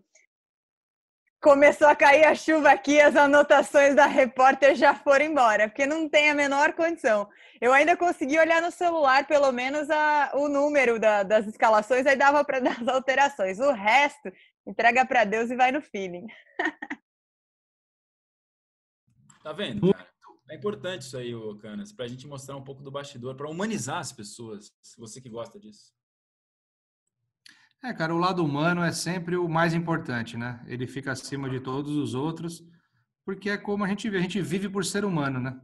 [1.45, 6.09] começou a cair a chuva aqui, as anotações da repórter já foram embora, porque não
[6.09, 7.29] tem a menor condição.
[7.61, 12.17] Eu ainda consegui olhar no celular, pelo menos, a, o número da, das escalações, aí
[12.17, 13.59] dava para dar as alterações.
[13.59, 14.33] O resto,
[14.67, 16.27] entrega para Deus e vai no feeling.
[19.43, 20.09] Tá vendo, cara?
[20.49, 23.99] É importante isso aí, Canas, para a gente mostrar um pouco do bastidor, para humanizar
[23.99, 25.93] as pessoas, você que gosta disso.
[27.85, 30.59] É, cara, o lado humano é sempre o mais importante, né?
[30.67, 32.65] Ele fica acima de todos os outros,
[33.27, 35.61] porque é como a gente vive, a gente vive por ser humano, né?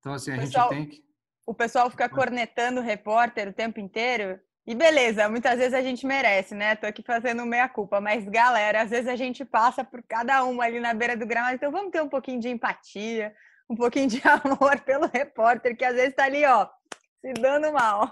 [0.00, 1.04] Então, assim, a pessoal, gente tem que.
[1.44, 4.40] O pessoal fica cornetando o repórter o tempo inteiro.
[4.66, 6.74] E beleza, muitas vezes a gente merece, né?
[6.74, 10.80] Tô aqui fazendo meia-culpa, mas galera, às vezes a gente passa por cada um ali
[10.80, 13.34] na beira do gramado, então vamos ter um pouquinho de empatia,
[13.68, 16.66] um pouquinho de amor pelo repórter, que às vezes tá ali, ó,
[17.20, 18.10] se dando mal.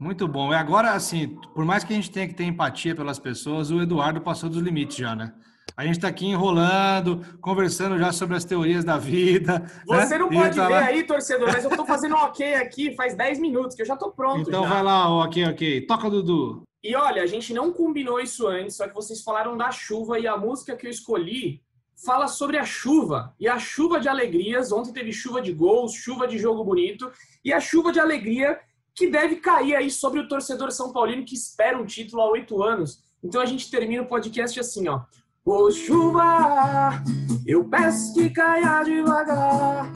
[0.00, 0.50] Muito bom.
[0.50, 3.82] E agora, assim, por mais que a gente tenha que ter empatia pelas pessoas, o
[3.82, 5.34] Eduardo passou dos limites já, né?
[5.76, 9.58] A gente está aqui enrolando, conversando já sobre as teorias da vida.
[9.58, 9.70] Né?
[9.86, 10.18] Você né?
[10.18, 10.86] não pode tá ver lá...
[10.86, 13.92] aí, torcedor, mas eu estou fazendo um ok aqui faz 10 minutos, que eu já
[13.92, 14.48] estou pronto.
[14.48, 14.68] Então já.
[14.70, 15.86] vai lá, ok, ok.
[15.86, 16.62] Toca, Dudu.
[16.82, 20.26] E olha, a gente não combinou isso antes, só que vocês falaram da chuva e
[20.26, 21.60] a música que eu escolhi
[22.04, 23.34] fala sobre a chuva.
[23.38, 24.72] E a chuva de alegrias.
[24.72, 27.12] Ontem teve chuva de gols, chuva de jogo bonito.
[27.44, 28.58] E a chuva de alegria
[29.00, 32.62] que deve cair aí sobre o torcedor São Paulino que espera um título há oito
[32.62, 32.98] anos.
[33.24, 35.00] Então a gente termina o podcast assim, ó.
[35.42, 37.02] Ô chuva,
[37.46, 39.90] eu peço que caia devagar,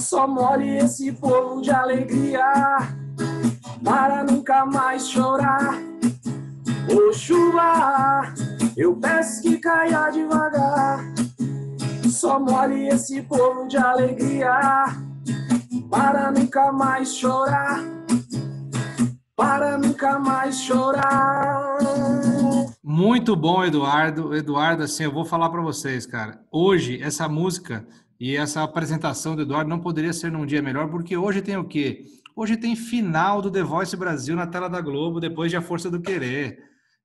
[0.00, 2.42] só molhe esse povo de alegria,
[3.84, 5.78] para nunca mais chorar.
[6.92, 8.34] Ô chuva,
[8.76, 11.04] eu peço que caia devagar,
[12.10, 14.86] só molhe esse povo de alegria,
[15.88, 17.99] para nunca mais chorar,
[19.40, 21.78] para nunca mais chorar.
[22.84, 24.36] Muito bom, Eduardo.
[24.36, 26.44] Eduardo, assim, eu vou falar para vocês, cara.
[26.52, 27.86] Hoje, essa música
[28.20, 31.64] e essa apresentação do Eduardo não poderia ser num dia melhor, porque hoje tem o
[31.64, 32.04] quê?
[32.36, 35.90] Hoje tem final do The Voice Brasil na tela da Globo, depois de A Força
[35.90, 36.58] do Querer,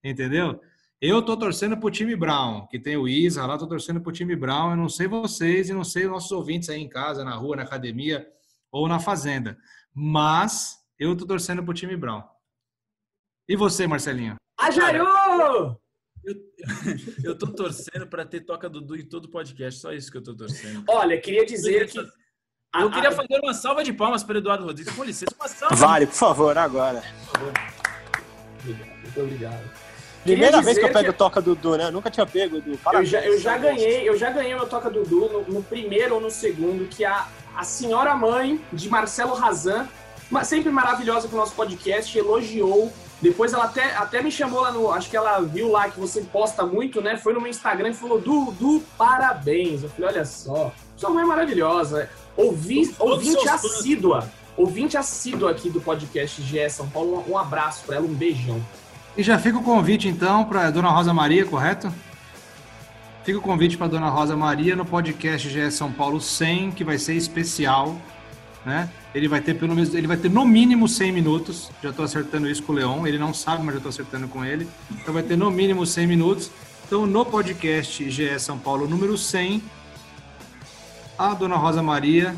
[0.04, 0.60] entendeu?
[1.00, 4.36] Eu tô torcendo pro time Brown, que tem o Isa lá, tô torcendo pro time
[4.36, 4.72] Brown.
[4.72, 7.64] Eu não sei vocês e não sei nossos ouvintes aí em casa, na rua, na
[7.64, 8.28] academia
[8.70, 9.58] ou na fazenda.
[9.94, 12.24] Mas eu tô torcendo pro time Brown.
[13.48, 14.36] E você, Marcelinho?
[14.60, 15.78] A Jaru!
[16.24, 16.36] Eu,
[17.24, 20.36] eu tô torcendo para ter toca Dudu em todo podcast, só isso que eu tô
[20.36, 20.84] torcendo.
[20.88, 22.00] Olha, queria dizer que.
[22.00, 24.94] Eu queria fazer uma salva de palmas para Eduardo Rodrigues.
[24.94, 25.76] Com licença, uma salva.
[25.76, 27.04] Vale, por favor, agora.
[28.64, 29.70] Muito obrigado.
[30.24, 31.86] Primeira vez que eu pego o Toca Dudu, né?
[31.86, 32.72] Eu nunca tinha pego, Dudu.
[32.72, 33.10] Eu Parabéns.
[33.10, 36.32] já, eu já ganhei, eu já ganhei meu Toca Dudu no, no primeiro ou no
[36.32, 39.88] segundo, que a, a senhora mãe de Marcelo Razan,
[40.44, 42.92] sempre maravilhosa com o nosso podcast, elogiou.
[43.22, 44.92] Depois ela até, até me chamou lá no.
[44.92, 47.18] Acho que ela viu lá que você posta muito, né?
[47.18, 49.84] Foi no meu Instagram e falou: Dudu, parabéns.
[49.84, 52.10] Eu falei: olha só, sua mãe é maravilhosa.
[52.36, 54.30] Ouvi, ouvinte assídua.
[54.58, 57.24] Ouvinte assídua aqui do podcast GE São Paulo.
[57.28, 58.62] Um, abraço pra ela, um beijão.
[59.18, 61.92] E já fica o convite, então, para Dona Rosa Maria, correto?
[63.24, 66.98] Fica o convite para Dona Rosa Maria no podcast GE São Paulo 100, que vai
[66.98, 67.96] ser especial,
[68.66, 68.90] né?
[69.14, 71.70] Ele vai ter pelo menos, ele vai ter no mínimo 100 minutos.
[71.84, 74.44] Já estou acertando isso com o Leon, ele não sabe, mas já estou acertando com
[74.44, 74.68] ele.
[74.92, 76.52] Então vai ter no mínimo 100 minutos.
[76.86, 79.62] Então no podcast GE São Paulo número 100,
[81.18, 82.36] a Dona Rosa Maria,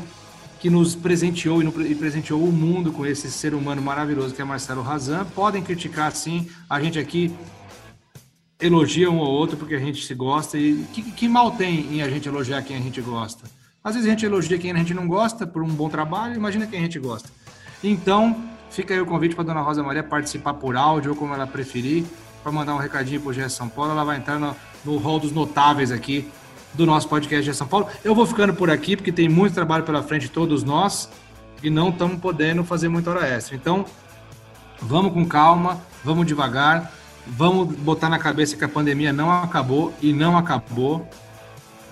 [0.60, 4.82] que nos presenteou e, presenteou o mundo com esse ser humano maravilhoso que é Marcelo
[4.82, 5.24] Razan.
[5.34, 6.48] Podem criticar, sim.
[6.68, 7.32] A gente aqui
[8.60, 10.58] elogia um ou outro porque a gente se gosta.
[10.58, 13.57] E que, que mal tem em a gente elogiar quem a gente gosta?
[13.82, 16.66] Às vezes a gente elogia quem a gente não gosta por um bom trabalho, imagina
[16.66, 17.28] quem a gente gosta.
[17.82, 21.46] Então, fica aí o convite para Dona Rosa Maria participar por áudio ou como ela
[21.46, 22.04] preferir,
[22.42, 23.92] para mandar um recadinho para o GE São Paulo.
[23.92, 26.28] Ela vai entrar no, hall dos notáveis aqui
[26.74, 27.88] do nosso podcast GE São Paulo.
[28.02, 31.08] Eu vou ficando por aqui porque tem muito trabalho pela frente, todos nós,
[31.62, 33.54] e não estamos podendo fazer muita hora extra.
[33.54, 33.84] Então,
[34.80, 36.92] vamos com calma, vamos devagar,
[37.26, 41.08] vamos botar na cabeça que a pandemia não acabou e não acabou,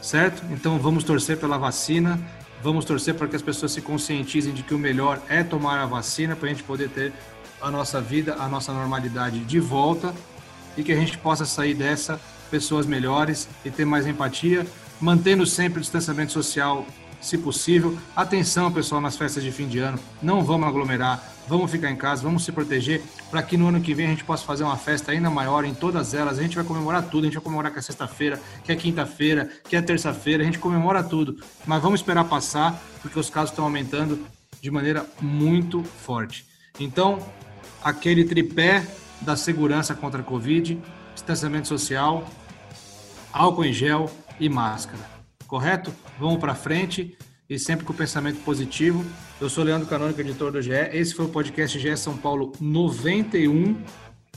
[0.07, 0.45] certo?
[0.53, 2.19] Então vamos torcer pela vacina,
[2.63, 5.87] vamos torcer para que as pessoas se conscientizem de que o melhor é tomar a
[5.87, 7.13] vacina para a gente poder ter
[7.61, 10.15] a nossa vida, a nossa normalidade de volta
[10.77, 12.21] e que a gente possa sair dessa
[12.53, 14.65] pessoas melhores e ter mais empatia,
[15.01, 16.87] mantendo sempre o distanciamento social,
[17.27, 17.99] se possível.
[18.15, 22.23] Atenção, pessoal, nas festas de fim de ano, não vamos aglomerar, vamos ficar em casa,
[22.23, 25.13] vamos se proteger, para que no ano que vem a gente possa fazer uma festa
[25.13, 26.39] ainda maior em todas elas.
[26.39, 29.49] A gente vai comemorar tudo, a gente vai comemorar que é sexta-feira, que é quinta-feira,
[29.69, 31.37] que é terça-feira, a gente comemora tudo,
[31.67, 34.25] mas vamos esperar passar, porque os casos estão aumentando
[34.61, 36.47] de maneira muito forte.
[36.79, 37.19] Então,
[37.83, 38.87] aquele tripé
[39.21, 40.81] da segurança contra a Covid,
[41.15, 42.25] distanciamento social,
[43.33, 45.17] álcool em gel e máscara.
[45.47, 45.93] Correto?
[46.19, 47.17] Vamos para frente
[47.49, 49.05] e sempre com pensamento positivo.
[49.39, 50.73] Eu sou Leandro Canônico, editor do GE.
[50.93, 53.77] Esse foi o podcast GE São Paulo 91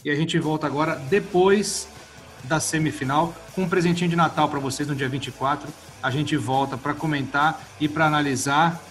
[0.03, 1.88] e a gente volta agora depois
[2.43, 5.69] da semifinal com um presentinho de Natal para vocês no dia 24.
[6.03, 8.81] A gente volta para comentar e para analisar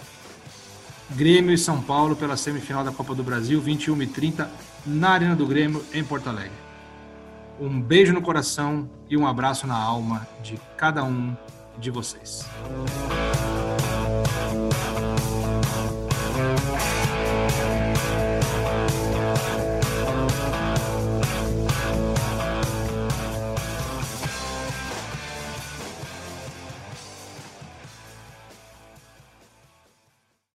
[1.11, 4.49] Grêmio e São Paulo pela semifinal da Copa do Brasil, 21 e 30
[4.85, 6.51] na Arena do Grêmio, em Porto Alegre.
[7.59, 11.35] Um beijo no coração e um abraço na alma de cada um
[11.79, 12.45] de vocês.